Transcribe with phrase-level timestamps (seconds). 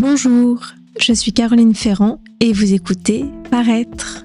[0.00, 0.60] Bonjour,
[1.00, 4.24] je suis Caroline Ferrand et vous écoutez Paraître.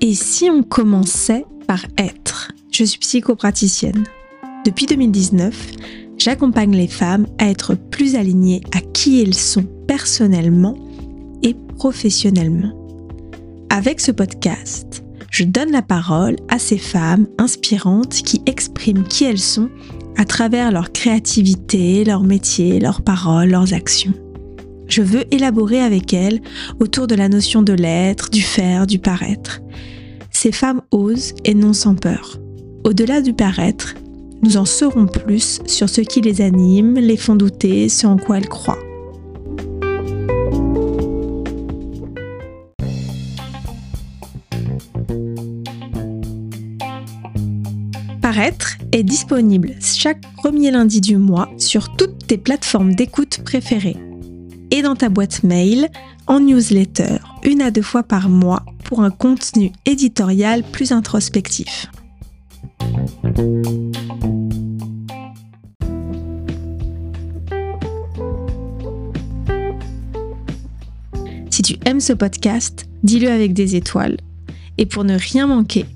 [0.00, 2.52] Et si on commençait par être?
[2.70, 4.04] Je suis psychopraticienne.
[4.64, 5.72] Depuis 2019,
[6.18, 10.78] j'accompagne les femmes à être plus alignées à qui elles sont personnellement
[11.42, 12.72] et professionnellement.
[13.70, 19.40] Avec ce podcast, je donne la parole à ces femmes inspirantes qui expriment qui elles
[19.40, 19.68] sont
[20.16, 24.14] à travers leur créativité, leur métier, leurs paroles, leurs actions.
[24.88, 26.40] Je veux élaborer avec elles
[26.80, 29.60] autour de la notion de l'être, du faire, du paraître.
[30.30, 32.38] Ces femmes osent et non sans peur.
[32.84, 33.94] Au-delà du paraître,
[34.42, 38.38] nous en saurons plus sur ce qui les anime, les font douter, ce en quoi
[38.38, 38.78] elles croient.
[48.20, 53.96] Paraître est disponible chaque premier lundi du mois sur toutes tes plateformes d'écoute préférées
[54.76, 55.88] et dans ta boîte mail
[56.26, 61.86] en newsletter une à deux fois par mois pour un contenu éditorial plus introspectif.
[71.50, 74.18] Si tu aimes ce podcast, dis-le avec des étoiles.
[74.76, 75.86] Et pour ne rien manquer,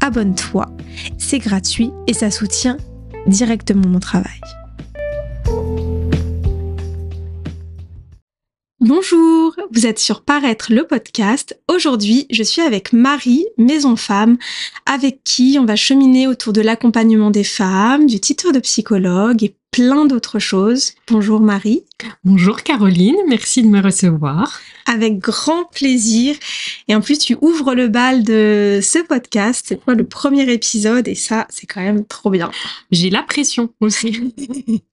[0.00, 0.74] abonne-toi.
[1.18, 2.78] C'est gratuit et ça soutient
[3.26, 4.40] directement mon travail.
[8.92, 11.56] Bonjour, vous êtes sur Paraître le podcast.
[11.72, 14.36] Aujourd'hui, je suis avec Marie, Maison Femme,
[14.84, 19.54] avec qui on va cheminer autour de l'accompagnement des femmes, du titre de psychologue et
[19.70, 20.94] plein d'autres choses.
[21.06, 21.84] Bonjour Marie.
[22.24, 24.58] Bonjour Caroline, merci de me recevoir.
[24.86, 26.34] Avec grand plaisir.
[26.88, 29.66] Et en plus, tu ouvres le bal de ce podcast.
[29.68, 31.06] C'est quoi le premier épisode?
[31.06, 32.50] Et ça, c'est quand même trop bien.
[32.90, 34.34] J'ai la pression aussi.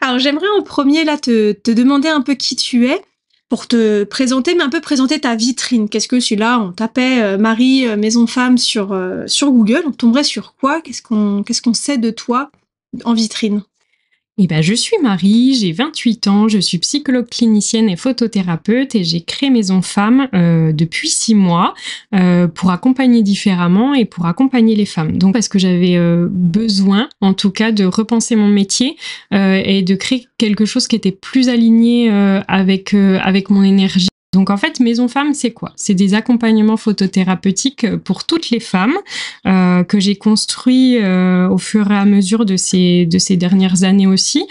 [0.00, 3.02] Alors j'aimerais en premier là te, demander un peu qui tu es
[3.48, 5.88] pour te présenter, mais un peu présenter ta vitrine.
[5.88, 9.92] Qu'est-ce que celui-là, on tapait euh, Marie euh, Maison Femme sur, euh, sur Google, on
[9.92, 10.80] tomberait sur quoi?
[10.80, 12.50] Qu'est-ce qu'on sait de toi
[13.04, 13.62] en vitrine?
[14.38, 19.02] Eh ben, je suis Marie, j'ai 28 ans, je suis psychologue clinicienne et photothérapeute et
[19.02, 21.72] j'ai créé Maison Femmes euh, depuis 6 mois
[22.14, 25.16] euh, pour accompagner différemment et pour accompagner les femmes.
[25.16, 28.96] Donc parce que j'avais euh, besoin en tout cas de repenser mon métier
[29.32, 32.10] et de créer quelque chose qui était plus aligné
[32.48, 35.72] avec, avec mon énergie donc en fait, Maison Femme, c'est quoi?
[35.76, 38.92] C'est des accompagnements photothérapeutiques pour toutes les femmes
[39.46, 43.06] euh, que j'ai construits euh, au fur et à mesure de ces
[43.38, 44.46] dernières années aussi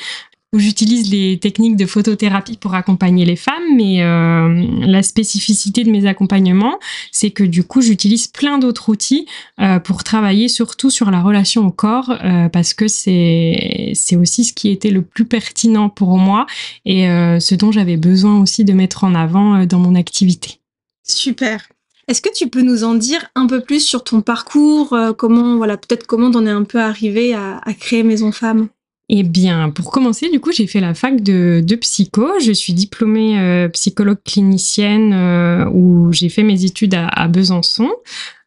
[0.56, 5.92] où j'utilise les techniques de photothérapie pour accompagner les femmes, mais euh, la spécificité de
[5.92, 6.80] mes accompagnements,
[7.12, 9.28] c'est que du coup, j'utilise plein d'autres outils
[9.60, 14.54] euh, pour travailler surtout sur la relation au corps, euh, parce que c'est aussi ce
[14.54, 16.46] qui était le plus pertinent pour moi
[16.86, 20.60] et ce dont j'avais besoin aussi de mettre en avant dans mon activité.
[21.04, 21.68] Super.
[22.08, 25.76] Est-ce que tu peux nous en dire un peu plus sur ton parcours, comment voilà
[25.76, 28.70] peut-être comment t'en es un peu arrivé à, à créer Maison Femme
[29.08, 32.40] eh bien, pour commencer, du coup, j'ai fait la fac de, psycho.
[32.40, 37.92] Je suis diplômée euh, psychologue clinicienne euh, où j'ai fait mes études à, Besançon.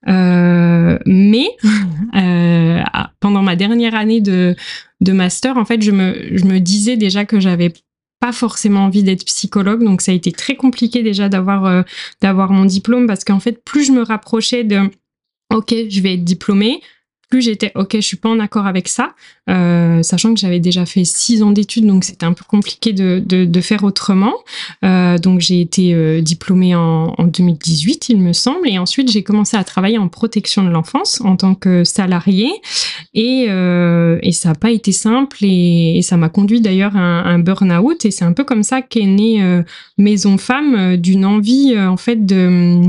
[0.08, 1.46] Euh, mais
[3.20, 4.56] pendant ma dernière année de,
[5.00, 7.72] master, en fait, je me, je me disais déjà que j'avais
[8.20, 11.84] pas forcément envie d'être psychologue, donc ça a été très compliqué déjà d'avoir
[12.20, 14.90] d'avoir mon diplôme parce qu'en fait, plus je me rapprochais de
[15.54, 16.80] OK, je vais être diplômée,
[17.28, 19.14] plus j'étais ok, je suis pas en accord avec ça,
[19.50, 23.22] euh, sachant que j'avais déjà fait six ans d'études, donc c'était un peu compliqué de,
[23.24, 24.32] de, faire autrement.
[24.84, 29.22] Euh, donc j'ai été euh, diplômée en, en, 2018, il me semble, et ensuite j'ai
[29.22, 32.52] commencé à travailler en protection de l'enfance en tant que salariée,
[33.12, 37.38] et, et ça n'a pas été simple, et, ça m'a conduit d'ailleurs à un, un
[37.38, 39.62] burn-out, et c'est un peu comme ça qu'est née
[39.98, 42.80] Maison Femme, d'une envie en fait de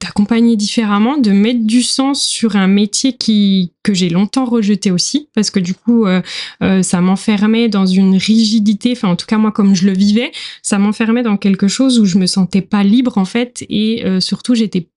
[0.00, 5.28] d'accompagner différemment, de mettre du sens sur un métier qui que j'ai longtemps rejeté aussi,
[5.34, 6.22] parce que du coup, euh,
[6.62, 10.32] euh, ça m'enfermait dans une rigidité, enfin en tout cas moi comme je le vivais,
[10.62, 14.20] ça m'enfermait dans quelque chose où je me sentais pas libre en fait, et euh,
[14.20, 14.88] surtout j'étais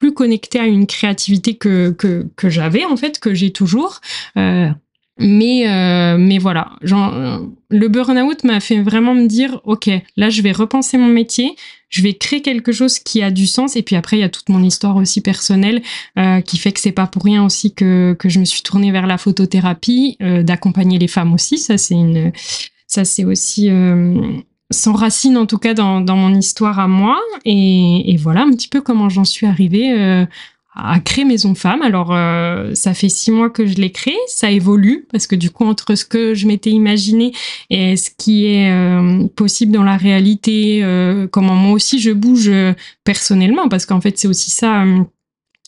[0.00, 4.00] plus connectée à une créativité que, que, que j'avais en fait, que j'ai toujours.
[5.22, 7.38] Mais, euh, mais voilà, euh,
[7.70, 11.54] le burn-out m'a fait vraiment me dire, OK, là, je vais repenser mon métier,
[11.88, 13.76] je vais créer quelque chose qui a du sens.
[13.76, 15.82] Et puis après, il y a toute mon histoire aussi personnelle
[16.18, 18.90] euh, qui fait que c'est pas pour rien aussi que, que je me suis tournée
[18.90, 21.58] vers la photothérapie, d'accompagner les femmes aussi.
[21.58, 22.32] Ça, c'est une,
[22.86, 23.70] ça, c'est aussi
[24.70, 27.20] sans racine en tout cas dans, mon histoire à moi.
[27.44, 30.26] Et, voilà un petit peu comment j'en suis arrivée
[30.74, 31.82] à créer Maison Femme.
[31.82, 35.50] Alors, euh, ça fait six mois que je l'ai créé, ça évolue parce que du
[35.50, 37.32] coup, entre ce que je m'étais imaginé
[37.68, 42.50] et ce qui est euh, possible dans la réalité, euh, comment moi aussi je bouge
[43.04, 44.84] personnellement, parce qu'en fait, c'est aussi ça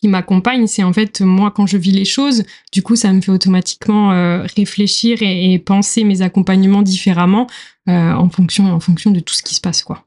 [0.00, 3.20] qui m'accompagne, c'est en fait moi quand je vis les choses, du coup, ça me
[3.20, 4.10] fait automatiquement
[4.56, 7.46] réfléchir et, et, penser mes accompagnements différemment
[7.86, 10.06] en fonction en fonction de tout ce qui se passe, quoi.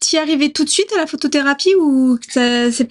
[0.00, 2.88] T'y arrivé tout de suite à la photothérapie ou c'est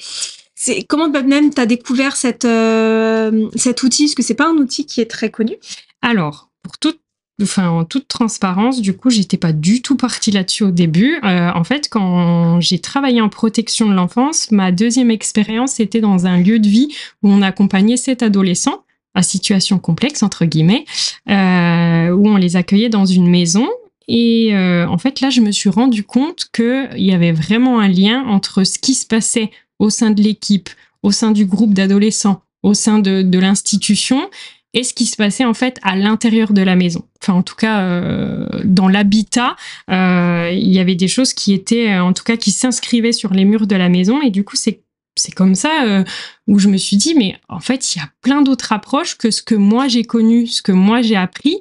[0.87, 2.15] comment même tu as découvert
[2.45, 4.05] euh, cet outil?
[4.05, 5.55] Parce que c'est pas un outil qui est très connu.
[6.01, 6.99] Alors, pour toute
[7.57, 11.19] en toute transparence, du coup, j'étais pas du tout partie là-dessus au début.
[11.23, 16.25] Euh, en fait, quand j'ai travaillé en protection de l'enfance, ma deuxième expérience était dans
[16.25, 18.83] un lieu de vie où on accompagnait sept adolescents
[19.13, 20.85] à situation complexe entre guillemets,
[21.29, 23.69] euh, où on les accueillait dans une maison.
[24.07, 28.23] Et en fait, là, je me suis rendu compte qu'il y avait vraiment un lien
[28.25, 30.69] entre ce qui se passait au sein de l'équipe,
[31.03, 34.29] au sein du groupe d'adolescents, au sein de, l'institution,
[34.73, 37.05] et ce qui se passait en fait à l'intérieur de la maison.
[37.21, 39.55] Enfin, en tout cas, euh, dans l'habitat,
[39.89, 43.45] euh, il y avait des choses qui étaient, en tout cas, qui s'inscrivaient sur les
[43.45, 44.81] murs de la maison, et du coup, c'est
[45.19, 46.03] c'est comme ça euh,
[46.45, 49.31] où je me suis dit, mais en fait, il y a plein d'autres approches que
[49.31, 51.59] ce que moi j'ai connu, ce que moi j'ai appris,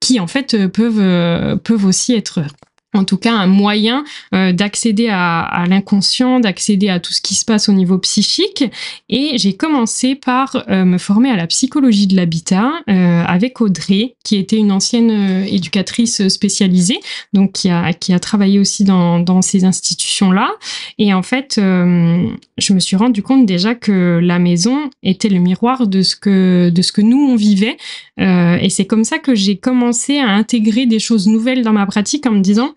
[0.00, 2.42] qui en fait peuvent peuvent aussi être
[2.92, 4.04] en tout cas un moyen
[4.34, 8.64] euh, d'accéder à, l'inconscient, d'accéder à tout ce qui se passe au niveau psychique.
[9.08, 14.14] Et j'ai commencé par euh, me former à la psychologie de l'habitat euh, avec Audrey,
[14.24, 15.10] qui était une ancienne
[15.46, 16.98] éducatrice spécialisée,
[17.32, 20.50] donc qui a, qui a travaillé aussi dans, dans ces institutions-là.
[20.98, 25.86] Et en fait, je me suis rendu compte déjà que la maison était le miroir
[25.86, 27.76] de ce que, de ce que nous, on vivait.
[28.18, 32.26] et c'est comme ça que j'ai commencé à intégrer des choses nouvelles dans ma pratique
[32.26, 32.74] en me disant,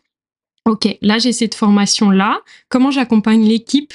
[0.65, 2.39] OK, là j'ai cette formation-là.
[2.69, 3.93] Comment j'accompagne l'équipe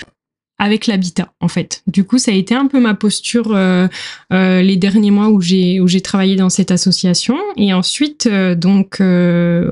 [0.59, 1.83] avec l'habitat en fait?
[1.87, 3.89] Du coup, ça a été un peu ma posture euh,
[4.35, 8.55] euh, les derniers mois où j'ai où j'ai travaillé dans cette association et ensuite euh,
[8.55, 9.01] donc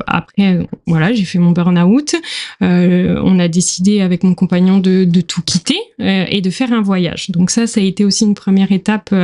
[0.06, 2.14] après voilà j'ai fait mon burn-out.
[2.62, 7.30] on a décidé avec mon compagnon de, de tout quitter et de faire un voyage.
[7.30, 9.14] Donc ça, ça a été aussi une première étape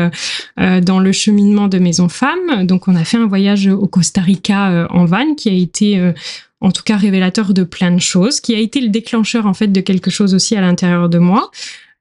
[0.58, 2.66] dans le cheminement de Maison Femme.
[2.66, 6.12] Donc on a fait un voyage au Costa Rica en van qui a été
[6.62, 9.68] en tout cas révélateur de plein de choses, qui a été le déclencheur en fait
[9.68, 11.50] de quelque chose aussi à l'intérieur de moi.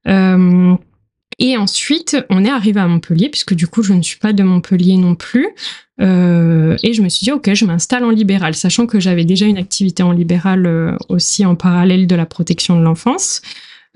[0.07, 0.75] Euh,
[1.39, 4.43] et ensuite, on est arrivé à Montpellier, puisque du coup, je ne suis pas de
[4.43, 5.49] Montpellier non plus.
[5.99, 9.47] Euh, et je me suis dit, OK, je m'installe en libéral, sachant que j'avais déjà
[9.47, 13.41] une activité en libéral euh, aussi en parallèle de la protection de l'enfance.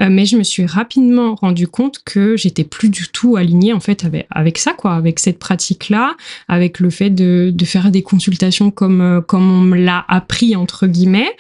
[0.02, 3.80] Euh, mais je me suis rapidement rendu compte que j'étais plus du tout alignée en
[3.80, 6.16] fait avec, ça quoi, avec cette pratique là,
[6.50, 10.56] avec le fait de, de faire des consultations comme euh, comme on me l'a appris
[10.56, 11.32] entre guillemets.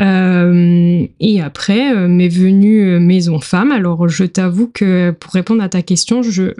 [0.00, 3.72] Euh, et après euh, m'est venue Maison Femme.
[3.72, 6.52] Alors je t'avoue que pour répondre à ta question, je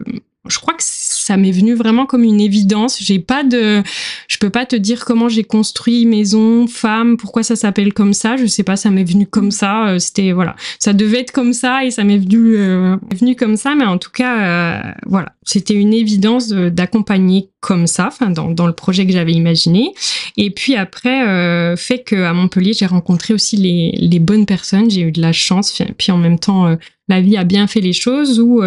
[0.46, 0.82] je crois que
[1.24, 2.98] ça m'est venu vraiment comme une évidence.
[3.00, 3.82] J'ai pas de,
[4.28, 8.36] je peux pas te dire comment j'ai construit maison, femme, pourquoi ça s'appelle comme ça.
[8.36, 9.88] Je sais pas, ça m'est venu comme ça.
[9.88, 13.56] Euh, c'était voilà, ça devait être comme ça et ça m'est venu, euh, venu comme
[13.56, 13.74] ça.
[13.74, 18.66] Mais en tout cas, euh, voilà, c'était une évidence d'accompagner comme ça, enfin dans, dans
[18.66, 19.94] le projet que j'avais imaginé.
[20.36, 24.90] Et puis après, euh, fait que à Montpellier, j'ai rencontré aussi les, les bonnes personnes.
[24.90, 25.82] J'ai eu de la chance.
[25.96, 26.76] Puis en même temps,
[27.08, 28.60] la vie a bien fait les choses où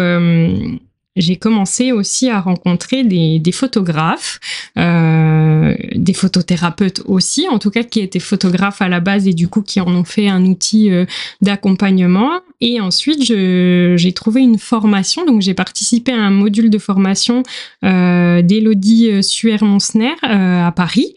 [1.18, 4.38] j'ai commencé aussi à rencontrer des, photographes,
[4.78, 9.48] euh, des photothérapeutes aussi, en tout cas qui étaient photographes à la base et du
[9.48, 11.04] coup qui en ont fait un outil euh,
[11.42, 12.40] d'accompagnement.
[12.60, 17.42] Et ensuite, j'ai trouvé une formation, donc j'ai participé à un module de formation
[17.84, 21.14] euh, d'Elodie euh, Suer-Monsner à Paris.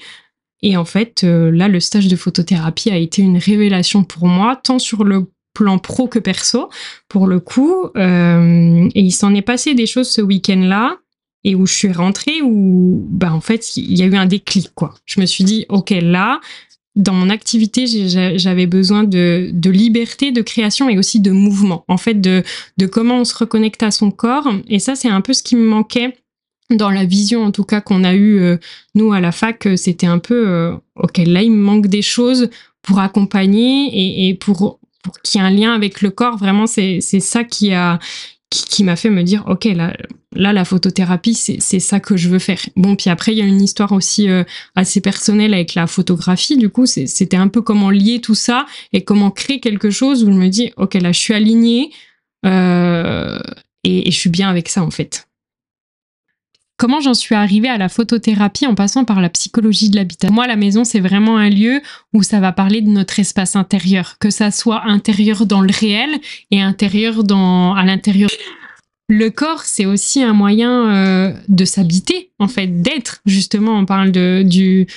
[0.64, 4.78] Et en fait, là, le stage de photothérapie a été une révélation pour moi, tant
[4.78, 6.70] sur le plan pro que perso,
[7.08, 7.88] pour le coup.
[7.96, 10.98] Euh, et il s'en est passé des choses ce week-end-là,
[11.44, 14.70] et où je suis rentrée, où, bah, en fait, il y a eu un déclic,
[14.76, 14.94] quoi.
[15.06, 16.40] Je me suis dit, OK, là,
[16.96, 17.86] dans mon activité,
[18.38, 21.86] j'avais besoin de, de, liberté, de création et aussi de mouvement.
[21.88, 22.44] En fait, de,
[22.78, 24.48] de comment on se reconnecte à son corps.
[24.68, 26.16] Et ça, c'est un peu ce qui me manquait
[26.70, 28.58] dans la vision, en tout cas, qu'on a eu euh,
[28.94, 29.68] nous, à la fac.
[29.78, 32.50] C'était un peu, euh, OK, là, il me manque des choses
[32.82, 36.38] pour accompagner et pour pour qu'il y ait un lien avec le corps.
[36.38, 38.00] Vraiment, c'est ça qui a
[38.52, 39.96] qui, m'a fait me dire ok là
[40.34, 43.46] là la photothérapie c'est ça que je veux faire bon puis après il y a
[43.46, 44.44] une histoire aussi euh,
[44.76, 49.04] assez personnelle avec la photographie du coup c'était un peu comment lier tout ça et
[49.06, 51.92] comment créer quelque chose où je me dis ok là je suis alignée
[52.46, 53.40] euh,
[53.86, 55.28] et, et je suis bien avec ça en fait
[56.82, 60.32] comment j'en suis arrivée à la photothérapie en passant par la psychologie de l'habitat?
[60.32, 61.80] Moi, la maison, c'est vraiment un lieu
[62.12, 66.10] où ça va parler de notre espace intérieur, que ça soit intérieur dans le réel
[66.50, 68.32] et intérieur dans à l'intérieur
[69.12, 73.20] le corps, c'est aussi un moyen euh, de s'habiter, en fait, d'être.
[73.26, 74.88] Justement, on parle de, du,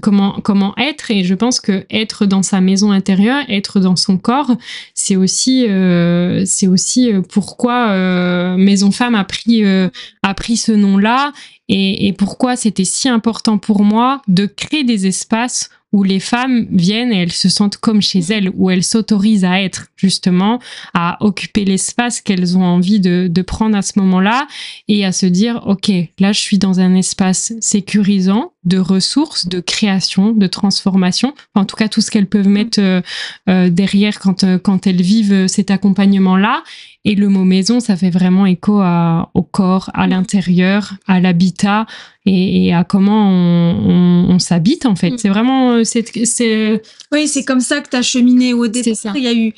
[0.00, 4.16] comment comment être et je pense que être dans sa maison intérieure être dans son
[4.16, 4.56] corps
[4.94, 11.34] c'est aussi euh, aussi euh, pourquoi maison femme a pris a pris ce nom là
[11.68, 16.66] et, et pourquoi c'était si important pour moi de créer des espaces où les femmes
[16.72, 20.58] viennent et elles se sentent comme chez elles, où elles s'autorisent à être justement,
[20.92, 24.48] à occuper l'espace qu'elles ont envie de, de prendre à ce moment-là
[24.88, 29.60] et à se dire, OK, là je suis dans un espace sécurisant de ressources, de
[29.60, 33.00] création, de transformation, en tout cas tout ce qu'elles peuvent mettre euh,
[33.48, 36.62] euh, derrière quand, euh, quand elles vivent cet accompagnement-là.
[37.06, 41.86] Et le mot maison, ça fait vraiment écho à, au corps, à l'intérieur, à l'habitat
[42.24, 45.10] et, à comment on, on, s'habite en fait.
[45.10, 45.18] Mm.
[45.18, 49.14] C'est vraiment, euh, c'est, oui, c'est comme ça que tu as cheminé au départ.
[49.16, 49.52] Il y a eu,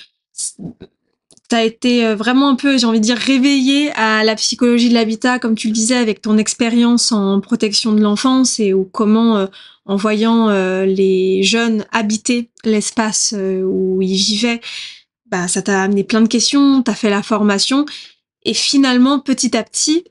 [1.49, 4.89] tu as été euh, vraiment un peu, j'ai envie de dire, réveillé à la psychologie
[4.89, 8.85] de l'habitat, comme tu le disais, avec ton expérience en protection de l'enfance et ou
[8.85, 9.47] comment, euh,
[9.85, 10.49] en voyant
[10.85, 14.61] les jeunes habiter l'espace où ils vivaient,
[15.31, 17.87] bah, ça t'a amené plein de questions, t'as fait la formation,
[18.45, 20.05] et finalement, petit à petit,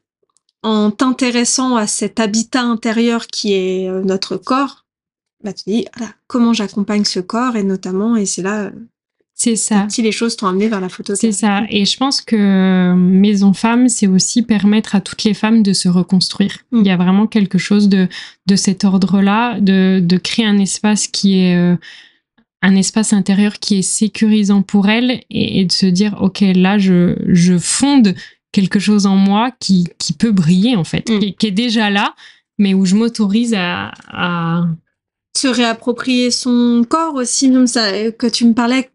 [0.61, 4.85] en t'intéressant à cet habitat intérieur qui est euh, notre corps,
[5.43, 5.85] bah, tu dis,
[6.27, 8.71] comment j'accompagne ce corps, et notamment, et c'est là,
[9.37, 9.85] c'est ça.
[9.89, 11.13] Si les choses t'ont amené vers la photo.
[11.13, 11.63] C'est ça.
[11.69, 15.73] Et je pense que euh, Maison Femme, c'est aussi permettre à toutes les femmes de
[15.73, 16.59] se reconstruire.
[16.71, 16.79] Mm.
[16.79, 18.07] Il y a vraiment quelque chose de,
[18.45, 21.75] de cet ordre-là, de, de créer un espace qui est euh,
[22.61, 27.15] un espace intérieur qui est sécurisant pour elle et, de se dire ok là je,
[27.27, 28.15] je fonde
[28.53, 31.35] quelque chose en moi qui, qui peut briller en fait mm.
[31.37, 32.15] qui, est déjà là
[32.57, 34.65] mais où je m'autorise à, à,
[35.37, 38.89] se réapproprier son corps aussi comme ça que tu me parlais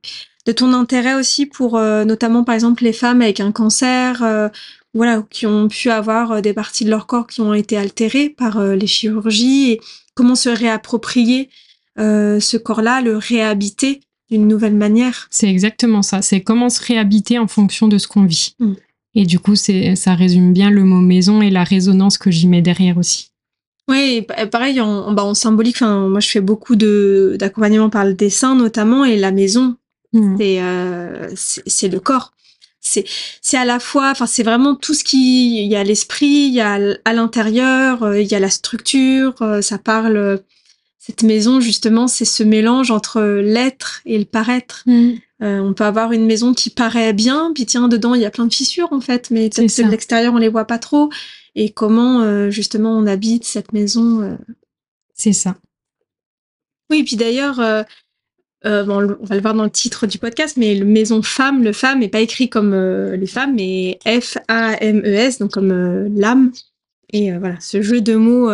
[0.47, 4.49] de ton intérêt aussi pour euh, notamment par exemple les femmes avec un cancer euh,
[4.95, 8.31] voilà qui ont pu avoir euh, des parties de leur corps qui ont été altérées
[8.31, 9.81] par les chirurgies et
[10.15, 11.49] comment se réapproprier
[11.99, 15.29] ce corps-là, le réhabiter d'une nouvelle manière.
[15.31, 16.23] C'est exactement ça.
[16.23, 18.55] C'est comment se réhabiter en fonction de ce qu'on vit.
[18.59, 18.73] Mm.
[19.17, 22.49] Et du coup, c'est ça résume bien le mot maison et la résonance que j'y
[22.49, 23.31] mets derrière aussi.
[23.89, 29.05] Oui, pareil, en, bah, en symbolique, moi je fais beaucoup d'accompagnement par le dessin notamment,
[29.05, 29.77] et la maison,
[30.13, 30.39] mm.
[30.41, 32.33] euh, c'est le corps.
[32.83, 33.05] C'est
[33.53, 36.61] à la fois, enfin c'est vraiment tout ce qui, il y a l'esprit, il y
[36.61, 40.41] a à l'intérieur, euh, il y a la structure, ça parle
[41.11, 44.83] cette maison, justement, c'est ce mélange entre l'être et le paraître.
[44.87, 45.13] Mm.
[45.43, 48.31] Euh, on peut avoir une maison qui paraît bien, puis tiens, dedans, il y a
[48.31, 51.11] plein de fissures, en fait, mais peut-être que de l'extérieur, on les voit pas trop.
[51.55, 54.21] Et comment, euh, justement, on habite cette maison.
[54.21, 54.37] Euh.
[55.15, 55.57] C'est ça.
[56.91, 57.61] Oui, puis d'ailleurs,
[58.65, 61.73] bon, on va le voir dans le titre du podcast, mais le maison femme, le
[61.73, 66.53] femme n'est pas écrit comme les femmes, mais F-A-M-E-S, donc comme l'âme.
[67.13, 68.51] Et voilà, ce jeu de mots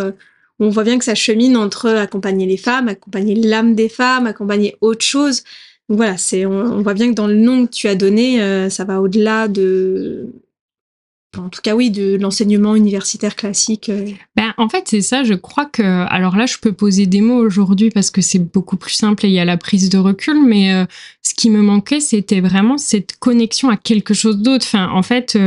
[0.59, 4.77] on voit bien que ça chemine entre accompagner les femmes, accompagner l'âme des femmes, accompagner
[4.81, 5.43] autre chose.
[5.89, 8.85] Voilà, c'est on, voit bien que dans le nom que tu as donné, euh, ça
[8.85, 10.33] va au-delà de
[11.39, 13.89] en tout cas oui, de l'enseignement universitaire classique.
[13.89, 14.11] Euh.
[14.37, 15.83] Ben, en fait, c'est ça, je crois que...
[15.83, 19.29] Alors là, je peux poser des mots aujourd'hui parce que c'est beaucoup plus simple et
[19.29, 20.85] il y a la prise de recul, mais euh,
[21.23, 24.67] ce qui me manquait, c'était vraiment cette connexion à quelque chose d'autre.
[24.67, 25.39] Enfin, en fait...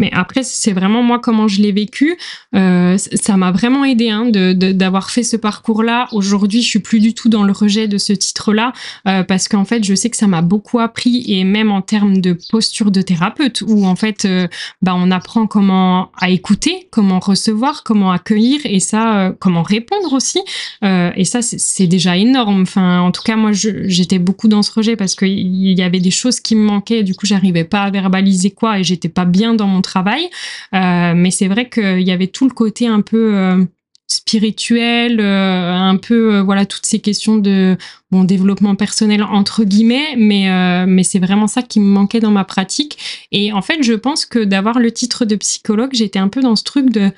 [0.00, 2.16] Mais après, c'est vraiment moi comment je l'ai vécu.
[2.56, 6.08] Euh, ça m'a vraiment aidé hein, d'avoir fait ce parcours-là.
[6.12, 8.72] Aujourd'hui, je suis plus du tout dans le rejet de ce titre-là
[9.06, 12.20] euh, parce qu'en fait, je sais que ça m'a beaucoup appris et même en termes
[12.20, 14.48] de posture de thérapeute où en fait, euh,
[14.82, 20.12] bah, on apprend comment à écouter, comment recevoir, comment accueillir et ça, euh, comment répondre
[20.12, 20.40] aussi.
[20.82, 22.62] Euh, et ça, c'est déjà énorme.
[22.62, 26.10] Enfin, en tout cas, moi, j'étais beaucoup dans ce rejet parce qu'il y avait des
[26.10, 27.02] choses qui me manquaient.
[27.02, 31.30] Du coup, j'arrivais pas à verbaliser quoi et j'étais pas bien dans mon Euh, mais
[31.30, 33.64] c'est vrai qu'il y avait tout le côté un peu euh,
[34.06, 37.76] spirituel, euh, un peu voilà toutes ces questions de
[38.10, 42.44] bon développement personnel entre guillemets, mais mais c'est vraiment ça qui me manquait dans ma
[42.44, 42.98] pratique.
[43.32, 46.56] Et en fait, je pense que d'avoir le titre de psychologue, j'étais un peu dans
[46.56, 47.10] ce truc de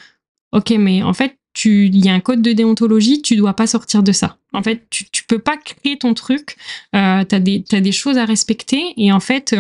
[0.53, 3.67] ok, mais en fait tu, il y a un code de déontologie, tu dois pas
[3.67, 4.39] sortir de ça.
[4.53, 6.57] En fait, tu, tu peux pas créer ton truc.
[6.95, 9.55] Euh, t'as des, des choses à respecter et en fait,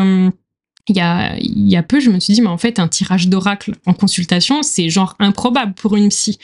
[0.89, 3.95] il y a, peu, je me suis dit, mais en fait, un tirage d'oracle en
[3.95, 6.39] consultation, c'est genre improbable pour une psy.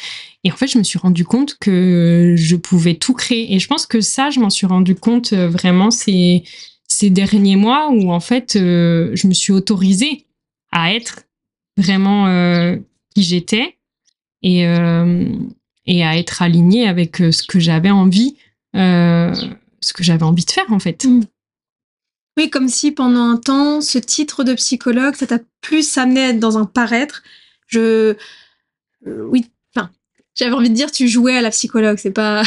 [0.44, 3.54] Et en fait, je me suis rendu compte que je pouvais tout créer.
[3.54, 6.44] Et je pense que ça, je m'en suis rendu compte euh, vraiment ces,
[7.02, 10.26] derniers mois où, en fait, euh, je me suis autorisée
[10.70, 11.24] à être
[11.76, 12.76] vraiment euh,
[13.14, 13.76] qui j'étais
[14.42, 18.36] et, à être alignée avec ce que j'avais envie,
[18.74, 21.04] ce que j'avais envie de faire, en fait.
[21.04, 21.22] Mmh.
[22.38, 26.28] Oui, comme si pendant un temps, ce titre de psychologue, ça t'a plus amené à
[26.28, 27.24] être dans un paraître.
[27.66, 28.14] Je,
[29.08, 29.90] euh, oui, enfin,
[30.36, 32.44] j'avais envie de dire, tu jouais à la psychologue, c'est pas.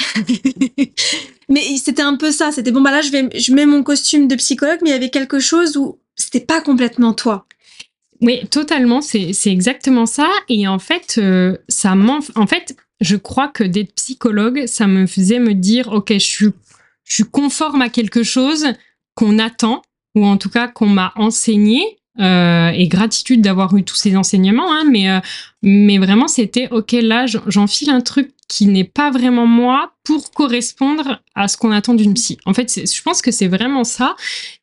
[1.50, 2.54] mais c'était un peu ça.
[2.54, 4.96] C'était bon, bah là, je vais, je mets mon costume de psychologue, mais il y
[4.96, 7.46] avait quelque chose où c'était pas complètement toi.
[8.22, 10.30] Oui, totalement, c'est exactement ça.
[10.48, 11.96] Et en fait, euh, ça
[12.36, 16.50] En fait, je crois que d'être psychologue, ça me faisait me dire, ok, je suis,
[17.04, 18.68] je suis conforme à quelque chose
[19.16, 19.82] qu'on attend,
[20.16, 24.70] ou en tout cas qu'on m'a enseigné, euh, et gratitude d'avoir eu tous ces enseignements,
[24.72, 25.20] hein, mais, euh,
[25.64, 31.22] mais vraiment c'était ok là j'enfile un truc qui n'est pas vraiment moi pour correspondre
[31.36, 32.38] à ce qu'on attend d'une psy.
[32.46, 34.18] En fait, je pense que c'est vraiment ça.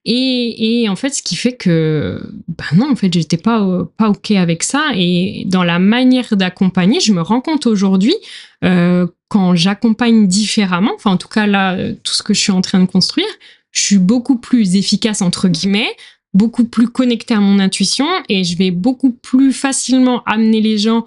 [0.04, 4.10] Et, et, en fait, ce qui fait que, ben non, en fait, j'étais pas, pas
[4.10, 4.90] OK avec ça.
[4.94, 8.14] Et dans la manière d'accompagner, je me rends compte aujourd'hui,
[8.62, 11.74] euh, quand j'accompagne différemment, enfin, en tout cas, là,
[12.04, 13.26] tout ce que je suis en train de construire,
[13.70, 15.90] je suis beaucoup plus efficace, entre guillemets,
[16.34, 21.06] beaucoup plus connectée à mon intuition et je vais beaucoup plus facilement amener les gens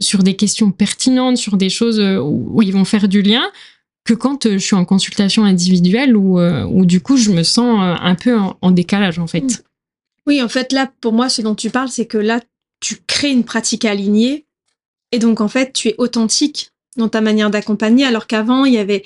[0.00, 3.42] sur des questions pertinentes, sur des choses euh, où ils vont faire du lien,
[4.04, 7.42] que quand euh, je suis en consultation individuelle où, euh, où du coup je me
[7.42, 9.42] sens un peu en, décalage en fait.
[9.42, 9.56] Mm.
[10.26, 12.40] Oui, en fait là pour moi ce dont tu parles c'est que là
[12.80, 14.46] tu crées une pratique alignée
[15.12, 18.78] et donc en fait tu es authentique dans ta manière d'accompagner alors qu'avant il y
[18.78, 19.04] avait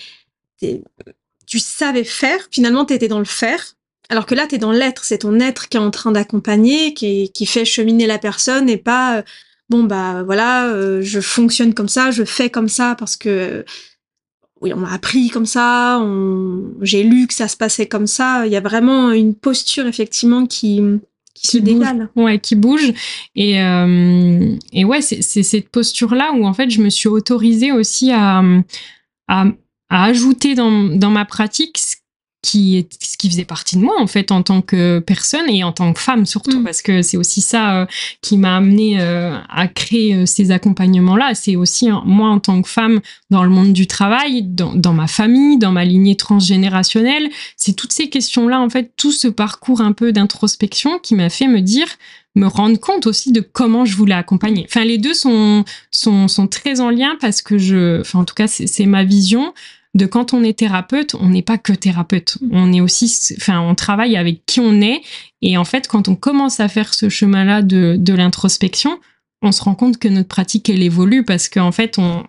[1.47, 3.77] tu savais faire, finalement tu étais dans le faire
[4.09, 6.95] alors que là, tu es dans l'être, c'est ton être qui est en train d'accompagner,
[6.95, 9.23] qui, qui fait cheminer la personne et pas, euh,
[9.69, 13.65] bon, bah voilà, euh, je fonctionne comme ça, je fais comme ça parce que,
[14.61, 16.01] oui, on m'a appris comme ça,
[16.81, 18.47] j'ai lu que ça se passait comme ça.
[18.47, 20.81] Il y a vraiment une posture, effectivement, qui,
[21.35, 22.09] qui, se décale.
[22.17, 22.93] Ouais, qui bouge.
[23.35, 28.13] Et, euh, et ouais, c'est cette posture-là où, en fait, je me suis autorisée aussi
[28.13, 28.43] à,
[29.29, 29.45] à,
[29.89, 31.79] à ajouter dans, dans ma pratique
[32.47, 35.65] qui est ce qui faisait partie de moi en fait en tant que personne et
[35.65, 36.65] en tant que femme surtout mm.
[36.65, 37.87] parce que c'est aussi ça euh,
[38.23, 42.63] qui m'a amené euh, à créer euh, ces accompagnements là c'est aussi moi en tant
[42.63, 43.01] que femme
[43.31, 47.93] dans le monde du travail dans, dans ma famille dans ma lignée transgénérationnelle c'est toutes
[47.93, 51.61] ces questions là en fait tout ce parcours un peu d'introspection qui m'a fait me
[51.61, 51.89] dire
[52.37, 54.67] me rendre compte aussi de comment je voulais accompagner.
[54.69, 58.35] Enfin, les deux sont, sont, sont très en lien parce que je, enfin, en tout
[58.35, 59.55] cas, c'est ma vision
[59.97, 62.39] de quand on est thérapeute, on n'est pas que thérapeute.
[62.51, 65.01] On est aussi, enfin, on travaille avec qui on est.
[65.43, 69.01] Et en fait, quand on commence à faire ce chemin-là de, de l'introspection,
[69.43, 72.25] on se rend compte que notre pratique, elle évolue parce qu'en fait, on,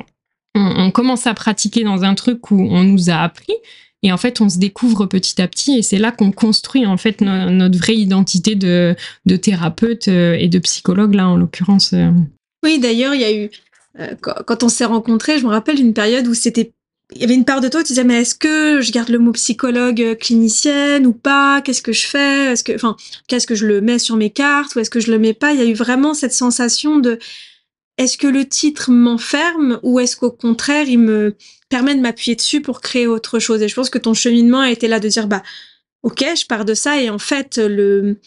[0.55, 3.53] on, commence à pratiquer dans un truc où on nous a appris.
[4.03, 6.97] Et en fait, on se découvre petit à petit, et c'est là qu'on construit en
[6.97, 11.93] fait notre vraie identité de, de, thérapeute euh, et de psychologue là en l'occurrence.
[11.93, 12.11] Euh.
[12.63, 13.49] Oui, d'ailleurs, il y a eu
[13.99, 16.71] euh, quand on s'est rencontrés, je me rappelle d'une période où c'était
[17.13, 19.19] il y avait une part de toi qui disais mais est-ce que je garde le
[19.19, 21.61] mot psychologue euh, clinicienne ou pas?
[21.61, 22.51] Qu'est-ce que je fais?
[22.51, 25.11] Est-ce que enfin qu'est-ce que je le mets sur mes cartes ou est-ce que je
[25.11, 25.53] le mets pas?
[25.53, 27.17] Il y a eu vraiment cette sensation de
[27.97, 31.35] est-ce que le titre m'enferme ou est-ce qu'au contraire il me
[31.69, 33.61] permet de m'appuyer dessus pour créer autre chose?
[33.61, 35.43] Et je pense que ton cheminement a été là de dire bah
[36.03, 38.19] ok je pars de ça et en fait le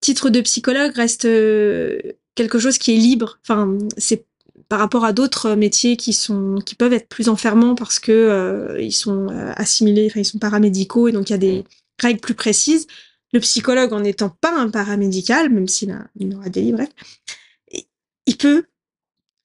[0.00, 1.98] titre de psychologue reste euh,
[2.34, 3.38] quelque chose qui est libre.
[3.42, 4.24] Enfin c'est
[4.68, 8.80] par rapport à d'autres métiers qui sont qui peuvent être plus enfermants parce que euh,
[8.80, 11.64] ils sont euh, assimilés, enfin ils sont paramédicaux et donc il y a des
[12.00, 12.86] règles plus précises.
[13.32, 16.80] Le psychologue, en n'étant pas un paramédical, même s'il a, il aura des livres,
[18.26, 18.64] il peut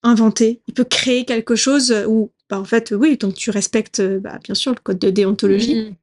[0.04, 4.40] inventer, il peut créer quelque chose où, bah, en fait, oui, donc tu respectes, bah,
[4.44, 5.96] bien sûr, le code de déontologie, mmh.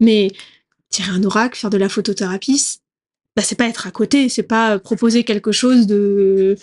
[0.00, 0.32] mais
[0.88, 2.80] tirer un oracle, faire de la photothérapie,
[3.36, 6.56] bah, c'est pas être à côté, c'est pas proposer quelque chose de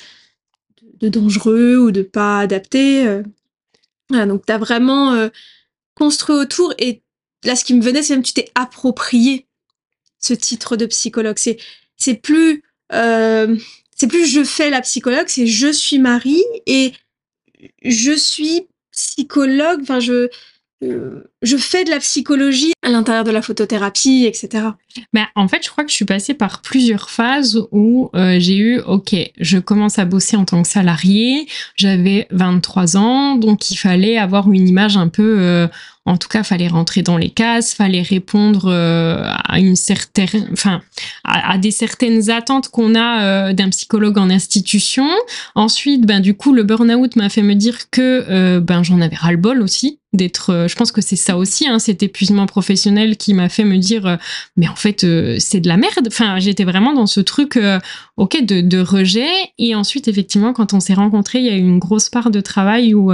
[1.00, 3.08] de dangereux ou de pas adapté.
[3.08, 3.24] Euh.
[4.10, 5.30] Voilà, donc tu as vraiment euh,
[5.96, 7.02] construit autour et
[7.44, 9.48] là ce qui me venait c'est même tu t'es approprié
[10.20, 11.38] ce titre de psychologue.
[11.38, 11.58] C'est
[11.98, 13.58] c'est plus euh,
[13.96, 16.94] c'est plus je fais la psychologue, c'est je suis Marie et
[17.84, 19.82] je suis psychologue.
[19.82, 20.30] Enfin je
[20.82, 24.66] je fais de la psychologie à l'intérieur de la photothérapie, etc.
[25.13, 28.58] Mais en fait, je crois que je suis passée par plusieurs phases où euh, j'ai
[28.58, 33.76] eu, ok, je commence à bosser en tant que salarié, j'avais 23 ans, donc il
[33.76, 35.68] fallait avoir une image un peu, euh,
[36.08, 40.82] en tout cas, fallait rentrer dans les cases, fallait répondre euh, à une certaine, enfin,
[41.24, 45.08] à, des certaines attentes qu'on a d'un psychologue en institution.
[45.56, 49.32] Ensuite, ben du coup, le burn-out m'a fait me dire que ben j'en avais ras
[49.32, 53.17] le bol aussi d'être euh, je pense que c'est ça aussi hein, cet épuisement professionnel
[53.17, 54.15] qui m'a fait me dire euh,
[54.56, 57.60] mais en fait euh, c'est de la merde enfin j'étais vraiment dans ce truc
[58.15, 61.60] ok de, de, rejet et ensuite effectivement quand on s'est rencontrés il y a eu
[61.60, 63.12] une grosse part de travail où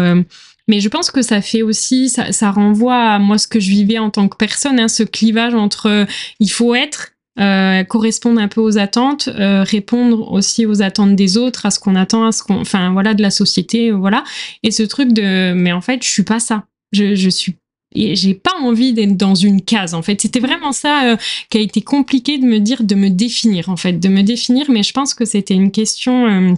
[0.67, 3.69] mais je pense que ça fait aussi ça, ça renvoie à moi ce que je
[3.69, 6.08] vivais en tant que personne hein, ce clivage entre
[6.39, 11.36] il faut être euh, correspondre un peu aux attentes, euh, répondre aussi aux attentes des
[11.36, 14.23] autres, à ce qu'on attend, à ce qu'on, enfin voilà, de la société, voilà.
[14.62, 16.65] Et ce truc de, mais en fait, je suis pas ça.
[16.91, 17.56] Je, je suis
[17.95, 21.17] et j'ai pas envie d'être dans une case en fait c'était vraiment ça euh,
[21.49, 24.69] qui a été compliqué de me dire de me définir en fait de me définir
[24.71, 26.54] mais je pense que c'était une question euh,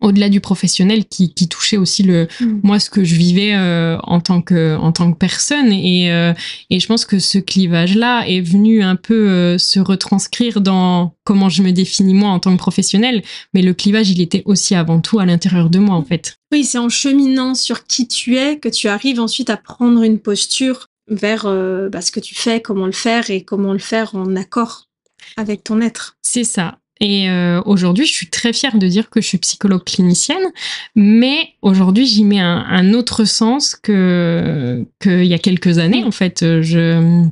[0.00, 2.60] au-delà du professionnel qui, qui, touchait aussi le mm.
[2.62, 5.72] moi ce que je vivais euh, en tant que en tant que personne.
[5.72, 6.34] Et euh,
[6.70, 11.14] et je pense que ce clivage là est venu un peu euh, se retranscrire dans
[11.24, 13.22] comment je me définis moi en tant que professionnel
[13.54, 16.36] mais le clivage il était aussi avant tout à l'intérieur de moi en fait.
[16.52, 20.18] Oui c'est en cheminant sur qui tu es que tu arrives ensuite à prendre une
[20.18, 24.34] posture vers bah, ce que tu fais comment le faire et comment le faire en
[24.34, 24.88] accord
[25.36, 26.16] avec ton être.
[26.22, 29.84] C'est ça et euh, aujourd'hui, je suis très fière de dire que je suis psychologue
[29.84, 30.52] clinicienne,
[30.94, 36.04] mais aujourd'hui, j'y mets un, un, autre sens que qu'il y a quelques années.
[36.04, 37.26] En fait, je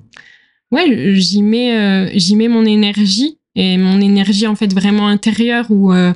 [0.71, 5.67] ouais, j'y mets euh, j'y mets mon énergie et mon énergie en fait vraiment intérieure
[5.71, 6.13] où euh,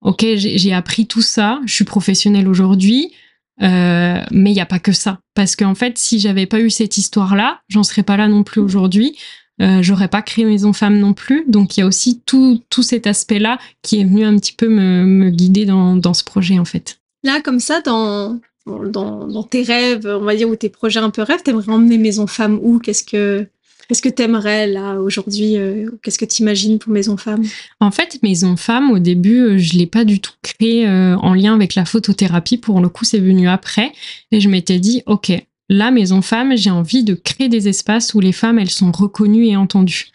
[0.00, 3.12] ok, j'ai appris tout ça, je suis professionnelle aujourd'hui.
[3.60, 5.18] Euh, mais il n'y a pas que ça.
[5.34, 8.60] Parce qu'en fait, si j'avais pas eu cette histoire-là, j'en serais pas là non plus
[8.60, 9.16] aujourd'hui.
[9.60, 11.44] Euh, j'aurais pas créé Maison Femme non plus.
[11.48, 14.68] Donc il y a aussi tout, tout cet aspect-là qui est venu un petit peu
[14.68, 17.00] me, me guider dans, dans, ce projet en fait.
[17.24, 21.10] Là, comme ça, dans, dans, dans, tes rêves, on va dire, ou tes projets un
[21.10, 22.78] peu rêves, t'aimerais emmener Maison Femme où?
[22.78, 23.46] Qu'est-ce que
[23.88, 27.42] Qu'est-ce que t'aimerais là aujourd'hui euh, Qu'est-ce que t'imagines pour Maison Femme?
[27.80, 31.54] En fait, Maison Femme, au début, euh, je l'ai pas du tout créé en lien
[31.54, 32.58] avec la photothérapie.
[32.58, 33.90] Pour le coup, c'est venu après.
[34.30, 35.32] Et je m'étais dit, ok,
[35.68, 39.46] la Maison Femme, j'ai envie de créer des espaces où les femmes, elles sont reconnues
[39.46, 40.10] et entendues.